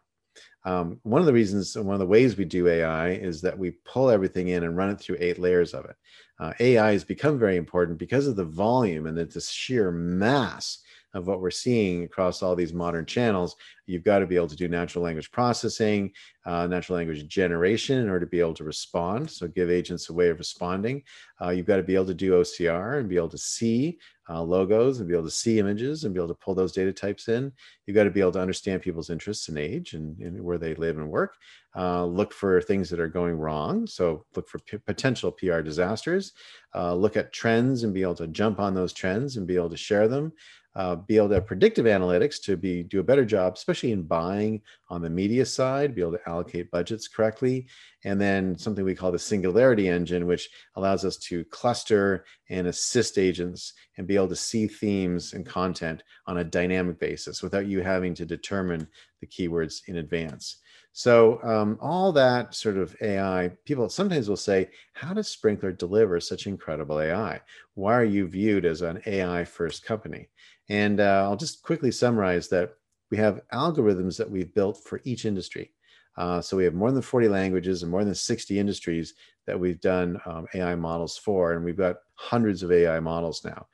Um, 0.66 1.00
one 1.04 1.22
of 1.22 1.28
the 1.28 1.34
reasons, 1.34 1.78
one 1.78 1.94
of 1.94 2.00
the 2.00 2.08
ways 2.08 2.36
we 2.36 2.44
do 2.44 2.68
AI 2.68 3.12
is 3.12 3.40
that 3.42 3.58
we 3.58 3.72
pull 3.86 4.10
everything 4.10 4.48
in 4.48 4.64
and 4.64 4.76
run 4.76 4.90
it 4.90 5.00
through 5.00 5.18
eight 5.20 5.38
layers 5.38 5.76
of 5.76 5.86
it. 5.86 5.96
Uh, 6.40 6.54
AI 6.60 6.94
has 6.94 7.04
become 7.04 7.38
very 7.38 7.56
important 7.56 8.00
because 8.00 8.26
of 8.26 8.36
the 8.36 8.44
volume 8.44 9.06
and 9.06 9.16
the 9.16 9.42
sheer 9.42 9.92
mass 9.92 10.80
of 11.14 11.28
what 11.28 11.42
we're 11.42 11.52
seeing 11.52 12.04
across 12.04 12.44
all 12.44 12.56
these 12.56 12.74
modern 12.74 13.06
channels, 13.06 13.56
you've 13.86 14.04
got 14.04 14.20
to 14.20 14.28
be 14.28 14.36
able 14.36 14.48
to 14.48 14.56
do 14.56 14.68
natural 14.68 15.04
language 15.04 15.32
processing, 15.32 16.12
uh, 16.46 16.68
natural 16.68 16.98
language 16.98 17.28
generation 17.28 18.00
in 18.00 18.10
order 18.10 18.26
to 18.26 18.30
be 18.30 18.40
able 18.40 18.54
to 18.54 18.64
respond. 18.64 19.30
So 19.30 19.48
give 19.48 19.70
agents 19.70 20.10
a 20.10 20.14
way 20.14 20.30
of 20.30 20.38
responding. 20.38 21.04
Uh, 21.42 21.50
you've 21.50 21.66
got 21.66 21.78
to 21.78 21.84
be 21.84 21.96
able 21.96 22.08
to 22.08 22.14
do 22.14 22.34
OCR 22.34 23.00
and 23.00 23.10
be 23.10 23.18
able 23.18 23.30
to 23.30 23.38
see 23.38 23.98
uh, 24.30 24.42
logos 24.42 25.00
and 25.00 25.08
be 25.08 25.16
able 25.16 25.24
to 25.24 25.32
see 25.32 25.60
images 25.60 26.04
and 26.04 26.14
be 26.14 26.20
able 26.20 26.28
to 26.28 26.34
pull 26.34 26.54
those 26.54 26.74
data 26.74 26.92
types 26.92 27.30
in. 27.30 27.52
You've 27.86 27.96
got 27.96 28.04
to 28.04 28.12
be 28.12 28.20
able 28.20 28.34
to 28.34 28.42
understand 28.42 28.82
people's 28.82 29.10
interests 29.10 29.48
and 29.48 29.58
age 29.58 29.94
and, 29.94 30.20
and 30.20 30.44
where 30.44 30.58
they 30.58 30.76
live 30.76 30.98
and 30.98 31.10
work. 31.10 31.36
Uh, 31.76 32.06
look 32.06 32.34
for 32.34 32.60
things 32.62 32.90
that 32.90 33.00
are 33.00 33.08
going 33.08 33.36
wrong. 33.36 33.88
So 33.88 34.26
look 34.36 34.50
for 34.50 34.60
potential 34.86 35.32
PR 35.32 35.62
disasters. 35.62 36.34
Uh, 36.76 36.94
look 36.94 37.16
at 37.16 37.32
trends 37.32 37.84
and 37.84 37.94
be 37.94 38.02
able 38.02 38.16
to 38.16 38.28
jump 38.28 38.60
on 38.60 38.74
those 38.74 38.94
trends 38.94 39.38
and 39.38 39.48
be 39.48 39.56
able 39.56 39.70
to 39.70 39.78
share 39.78 40.08
them 40.08 40.34
uh, 40.78 40.96
be 40.96 41.18
able 41.18 41.28
to 41.28 41.34
have 41.34 41.48
predictive 41.48 41.86
analytics 41.86 42.40
to 42.44 42.56
be 42.56 42.84
do 42.84 43.00
a 43.00 43.04
better 43.04 43.26
job, 43.26 43.56
especially 43.56 43.92
in 43.92 44.04
buying 44.04 44.62
on 44.90 45.02
the 45.02 45.10
media 45.10 45.44
side, 45.44 45.96
be 45.96 46.02
able 46.02 46.12
to 46.12 46.30
allocate 46.30 46.70
budgets 46.70 47.08
correctly, 47.08 47.66
and 48.06 48.22
then 48.22 48.56
something 48.56 48.86
we 48.86 48.94
call 48.94 49.12
the 49.12 49.18
singularity 49.18 49.90
engine, 49.90 50.28
which 50.28 50.50
allows 50.76 51.04
us 51.04 51.18
to 51.18 51.44
cluster 51.46 52.26
and 52.50 52.68
assist 52.68 53.18
agents 53.18 53.74
and 53.98 54.06
be 54.06 54.16
able 54.16 54.28
to 54.28 54.36
see 54.36 54.68
themes 54.68 55.34
and 55.34 55.48
content 55.48 56.04
on 56.28 56.38
a 56.38 56.44
dynamic 56.44 57.00
basis 57.00 57.42
without 57.42 57.66
you 57.66 57.82
having 57.82 58.14
to 58.14 58.26
determine 58.26 58.88
the 59.20 59.28
keywords 59.28 59.82
in 59.88 59.98
advance. 59.98 60.58
So 60.92 61.40
um, 61.44 61.78
all 61.82 62.12
that 62.14 62.56
sort 62.56 62.78
of 62.78 62.96
AI, 63.02 63.52
people 63.66 63.90
sometimes 63.90 64.30
will 64.30 64.38
say, 64.38 64.70
"How 64.94 65.14
does 65.14 65.36
Sprinklr 65.36 65.76
deliver 65.76 66.20
such 66.20 66.46
incredible 66.46 67.00
AI? 67.00 67.42
Why 67.74 67.94
are 67.94 68.04
you 68.04 68.28
viewed 68.28 68.66
as 68.66 68.84
an 68.84 69.02
AI 69.08 69.44
first 69.44 69.84
company?" 69.84 70.30
And 70.70 71.00
uh, 71.00 71.24
I'll 71.24 71.38
just 71.38 71.64
quickly 71.64 71.92
summarize 71.92 72.50
that 72.50 72.74
we 73.10 73.18
have 73.18 73.42
algorithms 73.54 74.18
that 74.18 74.30
we've 74.30 74.54
built 74.54 74.84
for 74.84 75.02
each 75.04 75.26
industry. 75.26 75.72
Uh, 76.18 76.42
so 76.42 76.58
we 76.58 76.64
have 76.64 76.74
more 76.74 76.92
than 76.92 77.02
40 77.02 77.28
languages 77.28 77.84
and 77.84 77.92
more 77.92 78.04
than 78.04 78.16
60 78.16 78.60
industries 78.60 79.14
that 79.46 79.60
we've 79.60 79.80
done 79.80 80.20
um, 80.26 80.48
AI 80.54 80.76
models 80.76 81.18
for, 81.18 81.54
and 81.54 81.64
we've 81.64 81.78
got 81.78 81.98
hundreds 82.16 82.64
of 82.64 82.72
AI 82.72 83.00
models 83.00 83.46
now. 83.46 83.68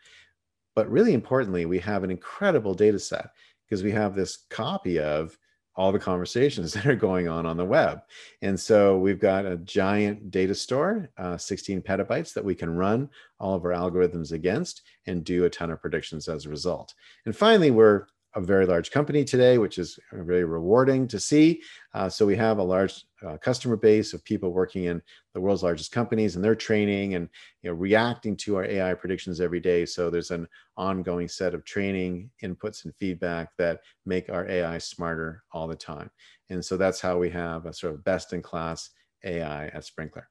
But 0.75 0.89
really 0.89 1.13
importantly, 1.13 1.65
we 1.65 1.79
have 1.79 2.03
an 2.03 2.11
incredible 2.11 2.73
data 2.73 2.99
set 2.99 3.29
because 3.65 3.83
we 3.83 3.91
have 3.91 4.13
this 4.13 4.45
copy 4.49 4.99
of 4.99 5.37
all 5.75 5.91
the 5.91 5.99
conversations 5.99 6.73
that 6.73 6.85
are 6.85 6.95
going 6.95 7.27
on 7.27 7.45
on 7.45 7.57
the 7.57 7.65
web. 7.65 8.01
And 8.41 8.59
so 8.59 8.97
we've 8.97 9.19
got 9.19 9.45
a 9.45 9.57
giant 9.57 10.31
data 10.31 10.55
store, 10.55 11.09
uh, 11.17 11.37
16 11.37 11.81
petabytes 11.81 12.33
that 12.33 12.45
we 12.45 12.55
can 12.55 12.75
run 12.75 13.09
all 13.39 13.55
of 13.55 13.65
our 13.65 13.71
algorithms 13.71 14.31
against 14.31 14.83
and 15.07 15.23
do 15.23 15.45
a 15.45 15.49
ton 15.49 15.71
of 15.71 15.81
predictions 15.81 16.27
as 16.27 16.45
a 16.45 16.49
result. 16.49 16.93
And 17.25 17.35
finally, 17.35 17.71
we're 17.71 18.05
a 18.35 18.41
very 18.41 18.65
large 18.65 18.91
company 18.91 19.23
today, 19.23 19.57
which 19.57 19.77
is 19.77 19.99
very 20.11 20.43
rewarding 20.43 21.07
to 21.07 21.19
see. 21.19 21.61
Uh, 21.93 22.09
so 22.09 22.25
we 22.25 22.35
have 22.35 22.57
a 22.57 22.63
large 22.63 23.05
uh, 23.25 23.37
customer 23.37 23.75
base 23.75 24.13
of 24.13 24.23
people 24.23 24.51
working 24.51 24.85
in 24.85 25.01
the 25.33 25.39
world's 25.39 25.63
largest 25.63 25.91
companies, 25.91 26.35
and 26.35 26.43
they're 26.43 26.55
training 26.55 27.15
and 27.15 27.29
you 27.61 27.69
know, 27.69 27.75
reacting 27.75 28.35
to 28.37 28.55
our 28.55 28.65
AI 28.65 28.93
predictions 28.93 29.39
every 29.39 29.59
day. 29.59 29.85
So 29.85 30.09
there's 30.09 30.31
an 30.31 30.47
ongoing 30.77 31.27
set 31.27 31.53
of 31.53 31.63
training 31.63 32.29
inputs 32.43 32.85
and 32.85 32.95
feedback 32.95 33.49
that 33.57 33.81
make 34.05 34.29
our 34.29 34.49
AI 34.49 34.77
smarter 34.79 35.43
all 35.51 35.67
the 35.67 35.75
time. 35.75 36.09
And 36.49 36.63
so 36.63 36.75
that's 36.75 37.01
how 37.01 37.17
we 37.17 37.29
have 37.29 37.65
a 37.65 37.73
sort 37.73 37.93
of 37.93 38.03
best-in-class 38.03 38.89
AI 39.23 39.67
at 39.67 39.83
Sprinklr. 39.83 40.23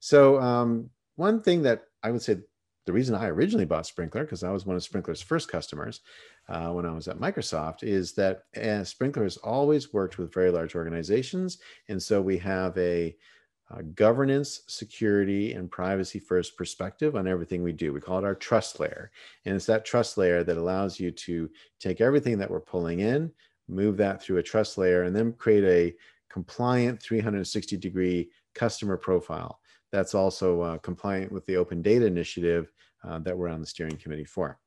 So 0.00 0.40
um, 0.40 0.90
one 1.16 1.42
thing 1.42 1.62
that 1.62 1.84
I 2.02 2.10
would 2.10 2.22
say 2.22 2.38
the 2.86 2.92
reason 2.92 3.14
I 3.14 3.28
originally 3.28 3.64
bought 3.64 3.84
Sprinklr, 3.84 4.22
because 4.22 4.44
I 4.44 4.50
was 4.50 4.66
one 4.66 4.76
of 4.76 4.82
Sprinklr's 4.82 5.22
first 5.22 5.48
customers 5.48 6.00
uh, 6.48 6.68
when 6.68 6.84
I 6.84 6.92
was 6.92 7.08
at 7.08 7.18
Microsoft, 7.18 7.82
is 7.82 8.12
that 8.14 8.44
uh, 8.56 8.84
Sprinklr 8.84 9.22
has 9.22 9.38
always 9.38 9.92
worked 9.92 10.18
with 10.18 10.34
very 10.34 10.50
large 10.50 10.74
organizations. 10.74 11.58
And 11.88 12.02
so 12.02 12.20
we 12.20 12.36
have 12.38 12.76
a, 12.76 13.16
a 13.70 13.82
governance, 13.82 14.62
security, 14.66 15.54
and 15.54 15.70
privacy 15.70 16.18
first 16.18 16.58
perspective 16.58 17.16
on 17.16 17.26
everything 17.26 17.62
we 17.62 17.72
do. 17.72 17.92
We 17.92 18.00
call 18.00 18.18
it 18.18 18.24
our 18.24 18.34
trust 18.34 18.80
layer. 18.80 19.10
And 19.46 19.56
it's 19.56 19.66
that 19.66 19.86
trust 19.86 20.18
layer 20.18 20.44
that 20.44 20.58
allows 20.58 21.00
you 21.00 21.10
to 21.10 21.50
take 21.80 22.02
everything 22.02 22.36
that 22.38 22.50
we're 22.50 22.60
pulling 22.60 23.00
in, 23.00 23.32
move 23.66 23.96
that 23.96 24.22
through 24.22 24.36
a 24.38 24.42
trust 24.42 24.76
layer, 24.76 25.04
and 25.04 25.16
then 25.16 25.32
create 25.32 25.64
a 25.64 25.96
compliant 26.28 27.00
360 27.00 27.78
degree 27.78 28.28
customer 28.54 28.98
profile 28.98 29.60
that's 29.94 30.14
also 30.14 30.60
uh, 30.60 30.78
compliant 30.78 31.30
with 31.30 31.46
the 31.46 31.56
Open 31.56 31.80
Data 31.80 32.04
Initiative 32.04 32.72
uh, 33.04 33.20
that 33.20 33.38
we're 33.38 33.48
on 33.48 33.60
the 33.60 33.66
steering 33.66 33.96
committee 33.96 34.24
for. 34.24 34.58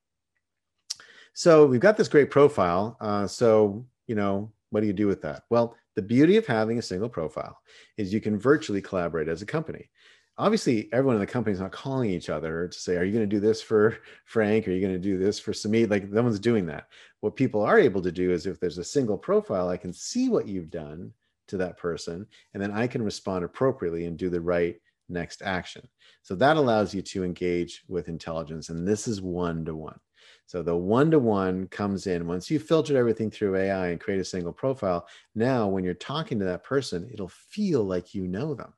So 1.34 1.66
we've 1.66 1.82
got 1.82 1.98
this 1.98 2.08
great 2.08 2.32
profile. 2.32 2.96
Uh, 3.02 3.28
so, 3.28 3.86
you 4.08 4.16
know, 4.16 4.50
what 4.70 4.80
do 4.80 4.88
you 4.88 4.94
do 4.94 5.06
with 5.06 5.22
that? 5.24 5.44
Well, 5.50 5.76
the 5.96 6.02
beauty 6.02 6.38
of 6.38 6.48
having 6.48 6.80
a 6.80 6.82
single 6.82 7.10
profile 7.10 7.60
is 7.98 8.14
you 8.14 8.22
can 8.22 8.40
virtually 8.40 8.82
collaborate 8.82 9.28
as 9.28 9.42
a 9.42 9.46
company. 9.46 9.90
Obviously, 10.38 10.88
everyone 10.94 11.16
in 11.16 11.20
the 11.20 11.28
company 11.28 11.54
is 11.54 11.60
not 11.60 11.74
calling 11.74 12.10
each 12.10 12.30
other 12.30 12.70
to 12.70 12.80
say, 12.80 12.96
"Are 12.96 13.04
you 13.04 13.12
going 13.12 13.30
to 13.30 13.36
do 13.36 13.42
this 13.42 13.62
for 13.62 13.98
Frank? 14.26 14.66
Are 14.68 14.72
you 14.72 14.80
going 14.80 14.94
to 14.94 15.00
do 15.00 15.18
this 15.18 15.40
for 15.40 15.52
Samit?" 15.52 15.90
Like 15.90 16.10
no 16.10 16.22
one's 16.22 16.40
doing 16.40 16.66
that. 16.68 16.88
What 17.20 17.36
people 17.36 17.64
are 17.64 17.80
able 17.80 18.02
to 18.04 18.12
do 18.12 18.32
is, 18.32 18.46
if 18.46 18.60
there's 18.60 18.78
a 18.78 18.84
single 18.84 19.18
profile, 19.18 19.68
I 19.68 19.78
can 19.78 19.92
see 19.92 20.30
what 20.30 20.48
you've 20.48 20.70
done 20.70 21.12
to 21.48 21.58
that 21.58 21.78
person, 21.78 22.28
and 22.54 22.64
then 22.64 22.72
I 22.72 22.88
can 22.88 23.02
respond 23.02 23.44
appropriately 23.44 24.06
and 24.06 24.16
do 24.16 24.30
the 24.30 24.40
right 24.40 24.80
next 25.10 25.42
action. 25.42 25.88
So 26.22 26.36
that 26.36 26.58
allows 26.58 26.94
you 26.94 27.02
to 27.04 27.24
engage 27.24 27.84
with 27.88 28.10
intelligence. 28.10 28.70
And 28.70 28.88
this 28.88 29.08
is 29.08 29.22
one 29.22 29.66
to 29.66 29.76
one. 29.76 30.00
So 30.46 30.64
the 30.64 30.76
one 30.76 31.12
to 31.12 31.20
one 31.20 31.68
comes 31.68 32.08
in 32.08 32.28
once 32.28 32.50
you've 32.50 32.64
filtered 32.64 32.96
everything 32.96 33.30
through 33.30 33.56
AI 33.58 33.88
and 33.90 34.00
create 34.00 34.20
a 34.20 34.26
single 34.26 34.54
profile. 34.54 35.08
Now, 35.36 35.68
when 35.68 35.84
you're 35.84 35.94
talking 35.94 36.40
to 36.40 36.46
that 36.46 36.64
person, 36.64 37.10
it'll 37.12 37.28
feel 37.30 37.84
like 37.84 38.14
you 38.14 38.28
know 38.28 38.54
them. 38.54 38.74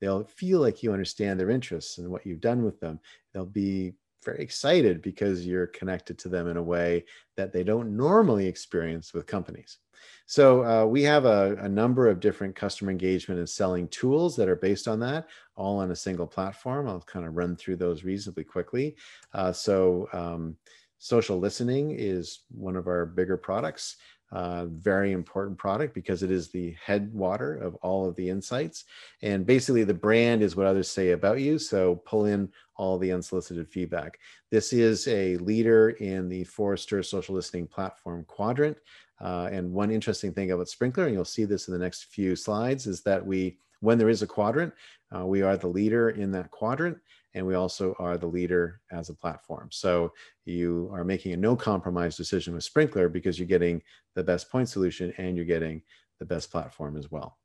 They'll 0.00 0.24
feel 0.24 0.60
like 0.60 0.82
you 0.82 0.92
understand 0.92 1.38
their 1.38 1.50
interests 1.50 1.98
and 1.98 2.08
what 2.08 2.26
you've 2.26 2.40
done 2.40 2.64
with 2.64 2.80
them. 2.80 2.98
They'll 3.32 3.46
be 3.46 3.94
very 4.24 4.42
excited 4.42 5.02
because 5.02 5.46
you're 5.46 5.66
connected 5.68 6.18
to 6.18 6.28
them 6.28 6.48
in 6.48 6.56
a 6.56 6.62
way 6.62 7.04
that 7.36 7.52
they 7.52 7.64
don't 7.64 7.96
normally 7.96 8.46
experience 8.46 9.12
with 9.12 9.26
companies. 9.26 9.78
So 10.26 10.64
uh, 10.64 10.86
we 10.86 11.02
have 11.02 11.24
a, 11.24 11.56
a, 11.60 11.68
number 11.68 12.08
of 12.08 12.20
different 12.20 12.56
customer 12.56 12.90
engagement 12.90 13.38
and 13.38 13.48
selling 13.48 13.88
tools 13.88 14.34
that 14.36 14.48
are 14.48 14.56
based 14.56 14.88
on 14.88 14.98
that, 15.00 15.28
all 15.56 15.78
on 15.78 15.90
a 15.90 15.96
single 15.96 16.26
platform. 16.26 16.88
I'll 16.88 17.00
kind 17.02 17.26
of 17.26 17.36
run 17.36 17.56
through 17.56 17.76
those 17.76 18.04
reasonably 18.04 18.44
quickly. 18.44 18.96
Uh, 19.32 19.52
so 19.52 20.08
um, 20.12 20.56
social 20.98 21.38
listening 21.38 21.94
is 21.98 22.40
one 22.50 22.76
of 22.76 22.86
our 22.86 23.04
bigger 23.04 23.36
products. 23.36 23.96
Very 24.32 25.12
important 25.12 25.58
product 25.58 25.94
because 25.94 26.22
it 26.22 26.30
is 26.30 26.48
the 26.48 26.74
headwater 26.82 27.54
of 27.56 27.74
all 27.76 28.08
of 28.08 28.16
the 28.16 28.28
insights. 28.28 28.84
And 29.22 29.44
basically, 29.44 29.84
the 29.84 29.94
brand 29.94 30.42
is 30.42 30.56
what 30.56 30.66
others 30.66 30.90
say 30.90 31.10
about 31.10 31.40
you. 31.40 31.58
So 31.58 31.96
pull 32.06 32.24
in 32.24 32.48
all 32.76 32.98
the 32.98 33.12
unsolicited 33.12 33.68
feedback. 33.68 34.18
This 34.50 34.72
is 34.72 35.06
a 35.06 35.36
leader 35.36 35.90
in 35.90 36.28
the 36.28 36.44
Forrester 36.44 37.02
social 37.02 37.34
listening 37.34 37.66
platform 37.66 38.24
quadrant. 38.26 38.78
Uh, 39.20 39.48
and 39.52 39.70
one 39.70 39.90
interesting 39.90 40.32
thing 40.32 40.50
about 40.50 40.66
Sprinklr, 40.66 41.04
and 41.04 41.14
you'll 41.14 41.24
see 41.24 41.44
this 41.44 41.68
in 41.68 41.74
the 41.74 41.78
next 41.78 42.06
few 42.06 42.34
slides, 42.34 42.86
is 42.86 43.02
that 43.02 43.24
we, 43.24 43.58
when 43.82 43.98
there 43.98 44.08
is 44.08 44.22
a 44.22 44.26
quadrant, 44.26 44.72
uh, 45.14 45.26
we 45.26 45.42
are 45.42 45.56
the 45.56 45.66
leader 45.66 46.10
in 46.10 46.30
that 46.30 46.50
quadrant, 46.52 46.96
and 47.34 47.44
we 47.44 47.54
also 47.54 47.94
are 47.98 48.16
the 48.16 48.26
leader 48.26 48.80
as 48.92 49.10
a 49.10 49.14
platform. 49.14 49.68
So 49.72 50.12
you 50.44 50.88
are 50.92 51.04
making 51.04 51.32
a 51.32 51.36
no 51.36 51.56
compromise 51.56 52.16
decision 52.16 52.54
with 52.54 52.64
Sprinklr 52.64 53.12
because 53.12 53.38
you're 53.38 53.48
getting 53.48 53.82
the 54.14 54.22
best 54.22 54.50
point 54.50 54.68
solution 54.68 55.12
and 55.18 55.36
you're 55.36 55.44
getting 55.44 55.82
the 56.20 56.24
best 56.24 56.52
platform 56.52 56.96
as 56.96 57.10
well. 57.10 57.38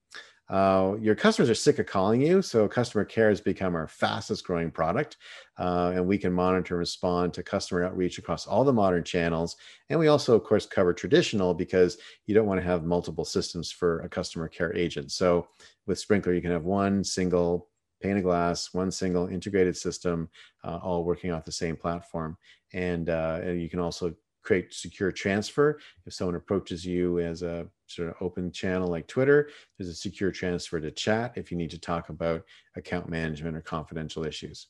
Uh, 0.49 0.95
your 1.01 1.15
customers 1.15 1.49
are 1.49 1.55
sick 1.55 1.77
of 1.79 1.86
calling 1.86 2.21
you. 2.21 2.41
So 2.41 2.67
customer 2.67 3.03
care 3.03 3.29
has 3.29 3.41
become 3.41 3.75
our 3.75 3.88
fastest 3.88 4.45
growing 4.45 4.71
product. 4.71 5.17
Uh, 5.57 5.91
and 5.95 6.07
we 6.07 6.17
can 6.17 6.31
monitor 6.31 6.75
and 6.75 6.79
respond 6.79 7.33
to 7.33 7.43
customer 7.43 7.83
outreach 7.83 8.17
across 8.17 8.47
all 8.47 8.63
the 8.63 8.71
modern 8.71 9.03
channels. 9.03 9.57
And 9.89 9.99
we 9.99 10.07
also, 10.07 10.36
of 10.36 10.43
course, 10.43 10.65
cover 10.65 10.93
traditional 10.93 11.53
because 11.53 11.97
you 12.25 12.36
don't 12.36 12.47
want 12.47 12.62
to 12.62 12.67
have 12.67 12.83
multiple 12.83 13.25
systems 13.25 13.71
for 13.71 13.99
a 14.01 14.10
customer 14.10 14.47
care 14.47 14.73
agent. 14.75 15.12
So 15.12 15.47
with 15.86 16.05
Sprinklr, 16.05 16.36
you 16.36 16.41
can 16.41 16.51
have 16.51 16.63
one 16.63 17.03
single 17.03 17.69
pane 18.01 18.17
of 18.17 18.23
glass, 18.23 18.73
one 18.73 18.91
single 18.91 19.27
integrated 19.27 19.75
system, 19.75 20.29
uh, 20.63 20.79
all 20.81 21.03
working 21.03 21.31
off 21.31 21.45
the 21.45 21.51
same 21.51 21.75
platform. 21.75 22.38
And, 22.73 23.10
uh, 23.10 23.39
and 23.41 23.62
you 23.62 23.69
can 23.69 23.79
also 23.79 24.13
create 24.47 24.73
secure 24.73 25.12
transfer. 25.12 25.77
If 26.05 26.13
someone 26.13 26.36
approaches 26.36 26.86
you 26.86 27.19
as 27.19 27.41
a 27.41 27.67
sort 27.88 28.07
of 28.07 28.15
open 28.21 28.49
channel 28.49 28.88
like 28.88 29.05
Twitter, 29.05 29.49
there's 29.77 29.89
a 29.89 29.93
secure 29.93 30.31
transfer 30.31 30.79
to 30.79 30.89
chat 30.89 31.33
if 31.36 31.51
you 31.51 31.57
need 31.57 31.71
to 31.71 31.79
talk 31.79 32.07
about 32.07 32.45
account 32.77 33.10
management 33.10 33.57
or 33.57 33.62
confidential 33.62 34.23
issues. 34.23 34.67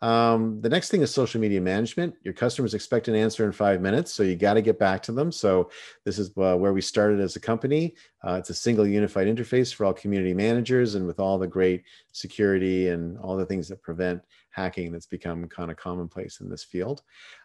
Um, 0.00 0.60
the 0.62 0.68
next 0.68 0.90
thing 0.90 1.02
is 1.02 1.12
social 1.12 1.40
media 1.40 1.60
management. 1.60 2.14
Your 2.24 2.34
customers 2.34 2.72
expect 2.72 3.08
an 3.08 3.14
answer 3.14 3.44
in 3.44 3.52
five 3.52 3.82
minutes, 3.82 4.12
so 4.12 4.22
you 4.22 4.34
got 4.34 4.54
to 4.54 4.62
get 4.62 4.78
back 4.78 5.02
to 5.04 5.12
them. 5.12 5.30
So 5.30 5.70
this 6.04 6.18
is 6.18 6.30
uh, 6.38 6.56
where 6.56 6.72
we 6.72 6.80
started 6.80 7.20
as 7.20 7.36
a 7.36 7.40
company. 7.40 7.94
Uh, 8.26 8.34
it's 8.34 8.50
a 8.50 8.54
single 8.54 8.86
unified 8.86 9.28
interface 9.28 9.74
for 9.74 9.84
all 9.84 9.92
community 9.92 10.34
managers, 10.34 10.94
and 10.94 11.06
with 11.06 11.20
all 11.20 11.38
the 11.38 11.46
great 11.46 11.84
security 12.12 12.88
and 12.88 13.18
all 13.18 13.36
the 13.36 13.46
things 13.46 13.68
that 13.68 13.82
prevent 13.82 14.22
hacking 14.52 14.92
that's 14.92 15.06
become 15.06 15.48
kind 15.48 15.70
of 15.70 15.76
commonplace 15.76 16.40
in 16.40 16.48
this 16.48 16.62
field. 16.62 17.02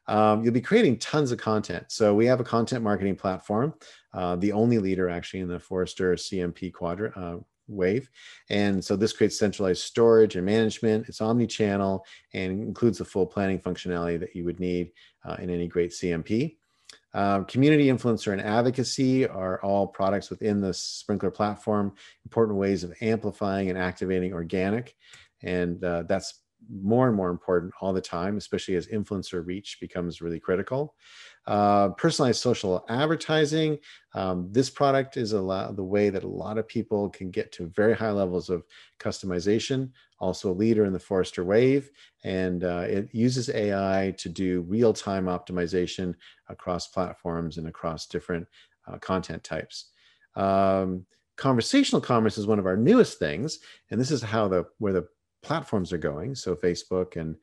Um, 0.08 0.44
you'll 0.44 0.54
be 0.54 0.62
creating 0.62 1.00
tons 1.00 1.32
of 1.32 1.40
content. 1.40 1.86
So 1.88 2.14
we 2.14 2.26
have 2.28 2.40
a 2.40 2.44
content 2.44 2.84
marketing 2.84 3.16
platform, 3.16 3.74
uh, 4.14 4.36
the 4.36 4.52
only 4.52 4.78
leader 4.78 5.10
actually 5.10 5.40
in 5.40 5.48
the 5.48 5.60
Forrester 5.60 6.14
CMP 6.14 6.72
quadrant 6.72 7.18
uh, 7.18 7.38
wave. 7.68 8.10
And 8.50 8.84
so 8.84 8.96
this 8.96 9.14
creates 9.14 9.40
centralized 9.40 9.84
storage 9.84 10.36
and 10.36 10.46
management. 10.46 11.08
It's 11.08 11.22
omni-channel 11.22 12.06
and 12.34 12.62
includes 12.62 13.00
the 13.00 13.06
full 13.06 13.26
planning 13.26 13.60
functionality 13.60 14.20
that 14.20 14.36
you 14.36 14.46
would 14.46 14.60
need 14.60 14.92
uh, 15.26 15.38
in 15.40 15.50
any 15.50 15.68
great 15.68 15.92
CMP. 15.92 16.58
Um, 17.14 17.46
community 17.46 17.88
influencer 17.88 18.32
and 18.32 18.42
advocacy 18.42 19.28
are 19.28 19.62
all 19.64 19.88
products 19.88 20.30
within 20.30 20.62
the 20.62 20.70
Sprinklr 20.70 21.34
platform, 21.34 21.94
important 22.26 22.60
ways 22.60 22.84
of 22.84 22.94
amplifying 23.02 23.70
and 23.70 23.78
activating 23.78 24.34
organic. 24.34 24.96
And 25.42 25.84
uh, 25.84 26.04
that's 26.04 26.42
more 26.70 27.08
and 27.08 27.16
more 27.16 27.30
important 27.30 27.74
all 27.82 27.94
the 27.94 28.02
time, 28.02 28.38
especially 28.38 28.76
as 28.76 28.88
influencer 28.88 29.46
reach 29.46 29.78
becomes 29.80 30.22
really 30.22 30.40
critical. 30.40 30.96
Uh, 31.46 31.90
personalized 31.90 32.42
social 32.42 32.86
advertising. 32.90 33.78
Um, 34.14 34.50
this 34.52 34.70
product 34.70 35.16
is 35.16 35.32
a 35.32 35.40
lot 35.42 35.76
the 35.78 35.84
way 35.84 36.10
that 36.10 36.26
a 36.26 36.28
lot 36.28 36.58
of 36.58 36.68
people 36.68 37.10
can 37.10 37.32
get 37.32 37.54
to 37.54 37.68
very 37.68 37.94
high 37.94 38.12
levels 38.12 38.50
of 38.50 38.66
customization. 39.00 39.90
Also, 40.20 40.52
a 40.52 40.54
leader 40.54 40.84
in 40.84 40.94
the 40.94 41.00
Forrester 41.00 41.46
Wave, 41.46 41.90
and 42.24 42.64
uh, 42.64 42.84
it 42.88 43.08
uses 43.14 43.50
AI 43.50 44.14
to 44.18 44.30
do 44.30 44.62
real-time 44.62 45.26
optimization 45.26 46.16
across 46.50 46.88
platforms 46.88 47.58
and 47.58 47.68
across 47.68 48.08
different 48.08 48.48
uh, 48.88 48.98
content 48.98 49.44
types. 49.44 49.92
Um, 50.36 51.06
conversational 51.38 52.02
commerce 52.02 52.38
is 52.38 52.48
one 52.48 52.60
of 52.60 52.66
our 52.66 52.76
newest 52.76 53.20
things, 53.20 53.60
and 53.90 54.02
this 54.02 54.12
is 54.12 54.22
how 54.22 54.48
the 54.48 54.66
where 54.80 54.94
the 54.94 55.08
platforms 55.48 55.94
are 55.94 55.98
going. 55.98 56.36
So 56.36 56.56
Facebook 56.56 57.16
and 57.16 57.38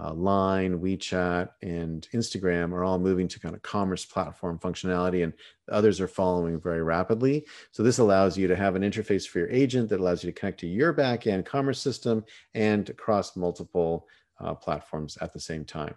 uh, 0.00 0.14
Line, 0.14 0.80
WeChat, 0.80 1.50
and 1.62 2.08
Instagram 2.14 2.72
are 2.72 2.84
all 2.84 2.98
moving 2.98 3.28
to 3.28 3.40
kind 3.40 3.54
of 3.54 3.62
commerce 3.62 4.04
platform 4.06 4.58
functionality, 4.58 5.24
and 5.24 5.34
others 5.70 6.00
are 6.00 6.08
following 6.08 6.58
very 6.58 6.82
rapidly. 6.82 7.44
So 7.70 7.82
this 7.82 7.98
allows 7.98 8.38
you 8.38 8.48
to 8.48 8.56
have 8.56 8.76
an 8.76 8.82
interface 8.82 9.28
for 9.28 9.40
your 9.40 9.50
agent 9.50 9.90
that 9.90 10.00
allows 10.00 10.24
you 10.24 10.32
to 10.32 10.40
connect 10.40 10.60
to 10.60 10.66
your 10.66 10.94
backend 10.94 11.44
commerce 11.44 11.80
system 11.80 12.24
and 12.54 12.88
across 12.88 13.36
multiple 13.36 14.06
uh, 14.40 14.54
platforms 14.54 15.18
at 15.20 15.32
the 15.32 15.40
same 15.40 15.64
time. 15.64 15.94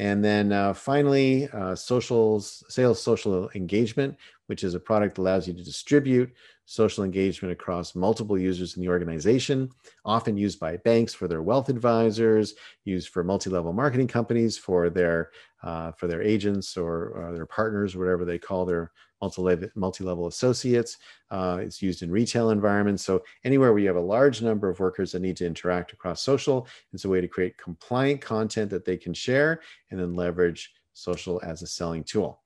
And 0.00 0.24
then 0.24 0.52
uh, 0.52 0.74
finally, 0.74 1.48
uh, 1.52 1.74
socials, 1.74 2.64
sales 2.68 3.02
social 3.02 3.50
engagement, 3.54 4.16
which 4.46 4.64
is 4.64 4.74
a 4.74 4.80
product 4.80 5.16
that 5.16 5.22
allows 5.22 5.46
you 5.46 5.54
to 5.54 5.64
distribute 5.64 6.32
social 6.70 7.02
engagement 7.02 7.50
across 7.50 7.94
multiple 7.94 8.38
users 8.38 8.76
in 8.76 8.82
the 8.82 8.90
organization, 8.90 9.70
often 10.04 10.36
used 10.36 10.60
by 10.60 10.76
banks 10.76 11.14
for 11.14 11.26
their 11.26 11.40
wealth 11.40 11.70
advisors, 11.70 12.52
used 12.84 13.08
for 13.08 13.24
multi-level 13.24 13.72
marketing 13.72 14.06
companies 14.06 14.58
for 14.58 14.90
their 14.90 15.30
uh, 15.62 15.92
for 15.92 16.06
their 16.06 16.20
agents 16.20 16.76
or, 16.76 17.08
or, 17.16 17.32
their 17.32 17.46
partners, 17.46 17.96
whatever 17.96 18.26
they 18.26 18.38
call 18.38 18.66
their 18.66 18.92
multi-level, 19.22 19.68
multi-level 19.76 20.26
associates. 20.26 20.98
Uh, 21.30 21.58
it's 21.62 21.80
used 21.80 22.02
in 22.02 22.10
retail 22.10 22.50
environments. 22.50 23.02
So 23.02 23.24
anywhere 23.44 23.72
where 23.72 23.80
you 23.80 23.88
have 23.88 23.96
a 23.96 24.00
large 24.00 24.42
number 24.42 24.68
of 24.68 24.78
workers 24.78 25.10
that 25.12 25.22
need 25.22 25.38
to 25.38 25.46
interact 25.46 25.94
across 25.94 26.22
social, 26.22 26.68
it's 26.92 27.06
a 27.06 27.08
way 27.08 27.22
to 27.22 27.28
create 27.28 27.56
compliant 27.56 28.20
content 28.20 28.70
that 28.70 28.84
they 28.84 28.98
can 28.98 29.14
share 29.14 29.62
and 29.90 29.98
then 29.98 30.14
leverage 30.14 30.70
social 30.92 31.40
as 31.42 31.62
a 31.62 31.66
selling 31.66 32.04
tool. 32.04 32.42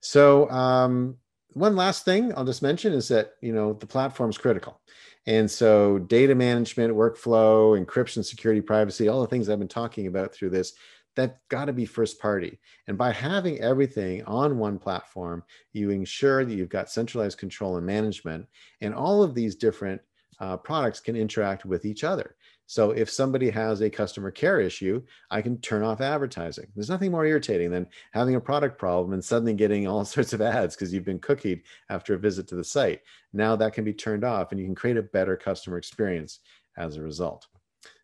So 0.00 0.48
um, 0.50 1.16
one 1.54 1.76
last 1.76 2.04
thing 2.04 2.32
I'll 2.36 2.44
just 2.44 2.62
mention 2.62 2.92
is 2.92 3.08
that 3.08 3.32
you 3.40 3.52
know 3.52 3.72
the 3.72 3.86
platform 3.86 4.30
is 4.30 4.38
critical, 4.38 4.80
and 5.26 5.50
so 5.50 5.98
data 5.98 6.34
management, 6.34 6.94
workflow, 6.94 7.82
encryption, 7.82 8.24
security, 8.24 8.60
privacy, 8.60 9.08
all 9.08 9.20
the 9.20 9.26
things 9.26 9.48
I've 9.48 9.58
been 9.58 9.68
talking 9.68 10.06
about 10.06 10.32
through 10.32 10.50
this, 10.50 10.74
that 11.16 11.38
got 11.48 11.66
to 11.66 11.72
be 11.72 11.86
first 11.86 12.20
party. 12.20 12.58
And 12.86 12.96
by 12.96 13.12
having 13.12 13.60
everything 13.60 14.24
on 14.24 14.58
one 14.58 14.78
platform, 14.78 15.42
you 15.72 15.90
ensure 15.90 16.44
that 16.44 16.54
you've 16.54 16.68
got 16.68 16.90
centralized 16.90 17.38
control 17.38 17.76
and 17.76 17.86
management, 17.86 18.46
and 18.80 18.94
all 18.94 19.22
of 19.22 19.34
these 19.34 19.54
different 19.54 20.00
uh, 20.40 20.56
products 20.56 21.00
can 21.00 21.16
interact 21.16 21.64
with 21.64 21.84
each 21.84 22.04
other. 22.04 22.34
So 22.70 22.92
if 22.92 23.10
somebody 23.10 23.50
has 23.50 23.80
a 23.80 23.90
customer 23.90 24.30
care 24.30 24.60
issue, 24.60 25.02
I 25.28 25.42
can 25.42 25.58
turn 25.58 25.82
off 25.82 26.00
advertising. 26.00 26.66
There's 26.76 26.88
nothing 26.88 27.10
more 27.10 27.26
irritating 27.26 27.68
than 27.72 27.88
having 28.12 28.36
a 28.36 28.40
product 28.40 28.78
problem 28.78 29.12
and 29.12 29.24
suddenly 29.24 29.54
getting 29.54 29.88
all 29.88 30.04
sorts 30.04 30.32
of 30.34 30.40
ads 30.40 30.76
because 30.76 30.94
you've 30.94 31.04
been 31.04 31.18
cookied 31.18 31.62
after 31.88 32.14
a 32.14 32.18
visit 32.18 32.46
to 32.46 32.54
the 32.54 32.62
site. 32.62 33.00
Now 33.32 33.56
that 33.56 33.72
can 33.72 33.82
be 33.82 33.92
turned 33.92 34.22
off 34.22 34.52
and 34.52 34.60
you 34.60 34.66
can 34.66 34.76
create 34.76 34.96
a 34.96 35.02
better 35.02 35.36
customer 35.36 35.78
experience 35.78 36.38
as 36.78 36.96
a 36.96 37.02
result. 37.02 37.48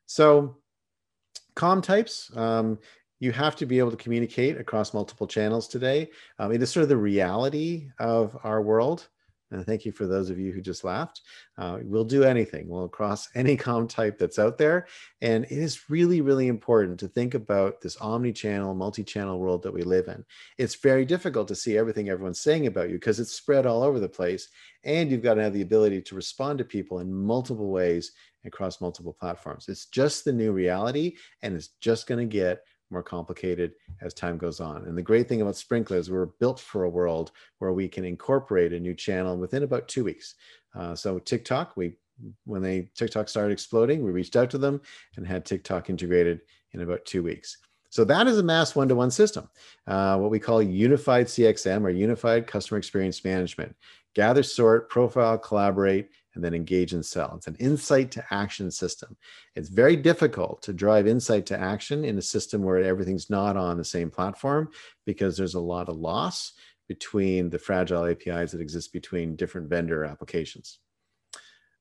So 0.07 0.57
com 1.55 1.81
types, 1.81 2.37
um, 2.37 2.81
you 3.21 3.31
have 3.31 3.55
to 3.57 3.67
be 3.67 3.79
able 3.79 3.93
to 3.93 3.97
communicate 3.97 4.59
across 4.59 4.93
multiple 4.93 5.29
channels 5.29 5.69
today. 5.69 6.11
Um, 6.41 6.51
it 6.51 6.61
is 6.61 6.73
sort 6.73 6.83
of 6.83 6.89
the 6.89 6.97
reality 6.97 7.91
of 8.01 8.37
our 8.43 8.61
world. 8.61 9.07
And 9.51 9.65
thank 9.65 9.85
you 9.85 9.93
for 9.93 10.07
those 10.07 10.31
of 10.31 10.39
you 10.39 10.53
who 10.53 10.61
just 10.61 10.85
laughed. 10.85 11.21
Uh, 11.57 11.79
we'll 11.83 12.05
do 12.05 12.25
anything. 12.25 12.69
We'll 12.69 12.89
cross 12.89 13.29
any 13.35 13.57
com 13.57 13.87
type 13.87 14.19
that's 14.19 14.39
out 14.39 14.59
there. 14.59 14.87
And 15.21 15.45
it 15.45 15.53
is 15.53 15.89
really, 15.89 16.21
really 16.21 16.49
important 16.49 16.99
to 17.01 17.09
think 17.09 17.35
about 17.35 17.81
this 17.81 17.97
omni-channel, 17.99 18.75
multi-channel 18.75 19.39
world 19.39 19.63
that 19.63 19.73
we 19.75 19.83
live 19.83 20.09
in. 20.09 20.25
It's 20.59 20.75
very 20.75 21.05
difficult 21.05 21.49
to 21.49 21.55
see 21.55 21.79
everything 21.79 22.09
everyone's 22.09 22.41
saying 22.41 22.67
about 22.67 22.89
you 22.89 22.97
because 22.97 23.21
it's 23.21 23.33
spread 23.33 23.67
all 23.67 23.83
over 23.83 24.01
the 24.01 24.09
place. 24.09 24.49
And 24.85 25.11
you've 25.11 25.23
got 25.23 25.35
to 25.35 25.43
have 25.43 25.53
the 25.53 25.63
ability 25.63 26.03
to 26.03 26.15
respond 26.15 26.59
to 26.59 26.65
people 26.65 27.01
in 27.01 27.13
multiple 27.13 27.71
ways 27.71 28.13
across 28.45 28.81
multiple 28.81 29.13
platforms. 29.13 29.69
It's 29.69 29.87
just 29.87 30.25
the 30.25 30.33
new 30.33 30.53
reality, 30.53 31.17
and 31.43 31.55
it's 31.55 31.71
just 31.81 32.07
going 32.07 32.21
to 32.21 32.33
get 32.33 32.61
more 32.91 33.03
complicated 33.03 33.73
as 34.01 34.15
time 34.15 34.39
goes 34.39 34.61
on. 34.61 34.85
And 34.85 34.97
the 34.97 35.03
great 35.03 35.29
thing 35.29 35.43
about 35.43 35.55
Sprinklr 35.55 35.97
is 35.97 36.11
we're 36.11 36.27
built 36.27 36.61
for 36.61 36.85
a 36.85 36.91
world 36.91 37.33
where 37.59 37.73
we 37.73 37.89
can 37.89 38.05
incorporate 38.05 38.73
a 38.73 38.81
new 38.81 38.95
channel 38.95 39.37
within 39.37 39.63
about 39.63 39.89
two 39.89 40.05
weeks. 40.05 40.35
Uh, 40.75 40.95
so 40.95 41.19
TikTok, 41.19 41.77
we 41.77 41.97
when 42.45 42.63
they 42.63 42.89
TikTok 42.95 43.29
started 43.29 43.53
exploding, 43.53 44.03
we 44.03 44.11
reached 44.11 44.37
out 44.37 44.51
to 44.51 44.59
them 44.59 44.81
and 45.17 45.27
had 45.27 45.45
TikTok 45.45 45.91
integrated 45.91 46.41
in 46.73 46.81
about 46.81 47.05
two 47.05 47.23
weeks. 47.23 47.59
So 47.91 48.05
that 48.05 48.27
is 48.27 48.39
a 48.39 48.43
mass 48.43 48.75
one-to-one 48.75 49.11
system, 49.11 49.49
uh, 49.87 50.19
what 50.19 50.31
we 50.31 50.39
call 50.39 50.63
unified 50.63 51.27
CXM 51.27 51.85
or 51.85 51.91
unified 51.91 52.47
customer 52.47 52.79
experience 52.79 53.25
management. 53.25 53.75
Gather, 54.15 54.43
sort, 54.43 54.91
profile, 54.91 55.39
collaborate, 55.39 56.11
and 56.37 56.45
then 56.45 56.55
engage 56.55 56.93
and 56.93 57.05
sell. 57.05 57.35
It's 57.37 57.49
an 57.49 57.57
insight 57.59 58.13
to 58.13 58.25
action 58.31 58.71
system. 58.71 59.17
It's 59.57 59.69
very 59.69 59.97
difficult 59.97 60.63
to 60.63 60.73
drive 60.73 61.09
insight 61.09 61.47
to 61.47 61.59
action 61.59 62.05
in 62.05 62.17
a 62.19 62.23
system 62.23 62.63
where 62.63 62.79
everything's 62.79 63.29
not 63.29 63.57
on 63.57 63.77
the 63.77 63.85
same 63.85 64.11
platform 64.11 64.69
because 65.05 65.37
there's 65.37 65.55
a 65.55 65.61
lot 65.61 65.89
of 65.89 65.97
loss 65.97 66.53
between 66.89 67.51
the 67.51 67.59
fragile 67.59 68.07
APIs 68.07 68.53
that 68.53 68.61
exist 68.61 68.93
between 68.93 69.35
different 69.35 69.69
vendor 69.69 70.05
applications. 70.05 70.79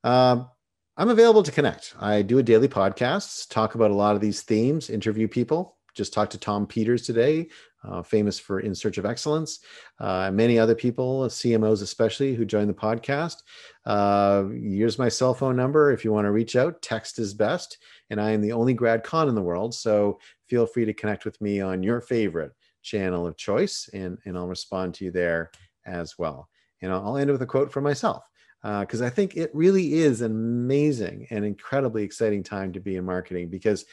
Um, 0.03 0.49
I'm 0.97 1.09
available 1.09 1.43
to 1.43 1.51
connect. 1.51 1.93
I 1.99 2.21
do 2.21 2.39
a 2.39 2.43
daily 2.43 2.69
podcast, 2.69 3.49
talk 3.49 3.75
about 3.75 3.91
a 3.91 3.95
lot 3.95 4.15
of 4.15 4.21
these 4.21 4.41
themes, 4.41 4.89
interview 4.89 5.27
people. 5.27 5.77
Just 5.95 6.13
talked 6.13 6.33
to 6.33 6.37
Tom 6.37 6.67
Peters 6.67 7.03
today, 7.03 7.47
uh, 7.83 8.01
famous 8.01 8.37
for 8.37 8.59
In 8.59 8.75
Search 8.75 8.97
of 8.97 9.05
Excellence, 9.05 9.59
uh, 9.99 10.29
many 10.29 10.59
other 10.59 10.75
people, 10.75 11.21
CMOs 11.23 11.81
especially, 11.81 12.35
who 12.35 12.45
join 12.45 12.67
the 12.67 12.73
podcast. 12.73 13.37
Uh, 13.85 14.43
here's 14.49 14.99
my 14.99 15.09
cell 15.09 15.33
phone 15.33 15.55
number. 15.55 15.91
If 15.91 16.03
you 16.03 16.11
want 16.11 16.25
to 16.25 16.31
reach 16.31 16.55
out, 16.55 16.81
text 16.81 17.17
is 17.17 17.33
best. 17.33 17.77
And 18.09 18.19
I 18.19 18.31
am 18.31 18.41
the 18.41 18.51
only 18.51 18.73
Grad 18.73 19.03
Conn 19.03 19.29
in 19.29 19.35
the 19.35 19.41
world. 19.41 19.73
So 19.73 20.19
feel 20.47 20.65
free 20.65 20.85
to 20.85 20.93
connect 20.93 21.25
with 21.25 21.39
me 21.41 21.61
on 21.61 21.81
your 21.81 22.01
favorite 22.01 22.51
channel 22.83 23.25
of 23.25 23.37
choice, 23.37 23.89
and, 23.93 24.17
and 24.25 24.37
I'll 24.37 24.47
respond 24.47 24.93
to 24.95 25.05
you 25.05 25.11
there 25.11 25.51
as 25.85 26.17
well. 26.19 26.49
And 26.81 26.91
I'll, 26.91 27.07
I'll 27.07 27.17
end 27.17 27.31
with 27.31 27.41
a 27.41 27.47
quote 27.47 27.71
from 27.71 27.83
myself 27.83 28.29
because 28.61 29.01
uh, 29.01 29.05
I 29.05 29.09
think 29.09 29.37
it 29.37 29.51
really 29.53 29.93
is 29.93 30.21
an 30.21 30.31
amazing 30.31 31.27
and 31.29 31.45
incredibly 31.45 32.03
exciting 32.03 32.41
time 32.41 32.73
to 32.73 32.79
be 32.79 32.95
in 32.95 33.05
marketing 33.05 33.49
because 33.49 33.85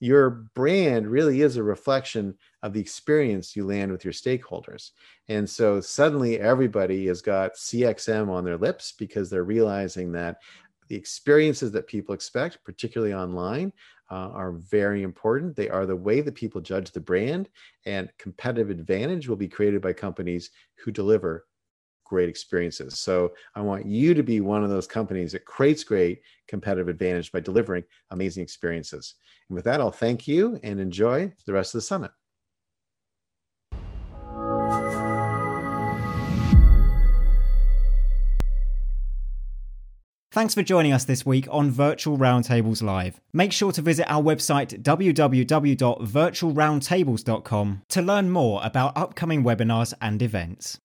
your 0.00 0.30
brand 0.54 1.06
really 1.06 1.42
is 1.42 1.56
a 1.56 1.62
reflection 1.62 2.34
of 2.62 2.72
the 2.72 2.80
experience 2.80 3.54
you 3.54 3.66
land 3.66 3.92
with 3.92 4.04
your 4.04 4.14
stakeholders. 4.14 4.90
And 5.28 5.48
so 5.48 5.80
suddenly 5.80 6.40
everybody 6.40 7.06
has 7.06 7.20
got 7.20 7.54
CXM 7.54 8.28
on 8.28 8.44
their 8.44 8.56
lips 8.56 8.94
because 8.98 9.28
they're 9.28 9.44
realizing 9.44 10.10
that 10.12 10.38
the 10.88 10.96
experiences 10.96 11.70
that 11.72 11.86
people 11.86 12.14
expect, 12.14 12.64
particularly 12.64 13.14
online, 13.14 13.72
uh, 14.10 14.30
are 14.30 14.52
very 14.52 15.02
important. 15.02 15.54
They 15.54 15.68
are 15.68 15.86
the 15.86 15.94
way 15.94 16.20
that 16.20 16.34
people 16.34 16.60
judge 16.60 16.90
the 16.90 16.98
brand, 16.98 17.48
and 17.86 18.10
competitive 18.18 18.70
advantage 18.70 19.28
will 19.28 19.36
be 19.36 19.48
created 19.48 19.82
by 19.82 19.92
companies 19.92 20.50
who 20.82 20.90
deliver 20.90 21.46
great 22.10 22.28
experiences. 22.28 22.98
So 22.98 23.32
I 23.54 23.60
want 23.60 23.86
you 23.86 24.14
to 24.14 24.24
be 24.24 24.40
one 24.40 24.64
of 24.64 24.68
those 24.68 24.88
companies 24.88 25.30
that 25.32 25.44
creates 25.44 25.84
great 25.84 26.22
competitive 26.48 26.88
advantage 26.88 27.30
by 27.30 27.38
delivering 27.38 27.84
amazing 28.10 28.42
experiences. 28.42 29.14
And 29.48 29.54
with 29.54 29.64
that, 29.64 29.80
I'll 29.80 29.92
thank 29.92 30.26
you 30.26 30.58
and 30.64 30.80
enjoy 30.80 31.32
the 31.46 31.52
rest 31.52 31.72
of 31.72 31.78
the 31.78 31.82
summit. 31.82 32.10
Thanks 40.32 40.54
for 40.54 40.62
joining 40.62 40.92
us 40.92 41.04
this 41.04 41.26
week 41.26 41.48
on 41.50 41.70
Virtual 41.70 42.16
Roundtables 42.16 42.82
Live. 42.82 43.20
Make 43.32 43.52
sure 43.52 43.72
to 43.72 43.82
visit 43.82 44.08
our 44.10 44.22
website 44.22 44.80
www.virtualroundtables.com 44.82 47.82
to 47.88 48.02
learn 48.02 48.30
more 48.30 48.60
about 48.62 48.96
upcoming 48.96 49.42
webinars 49.42 49.92
and 50.00 50.22
events. 50.22 50.78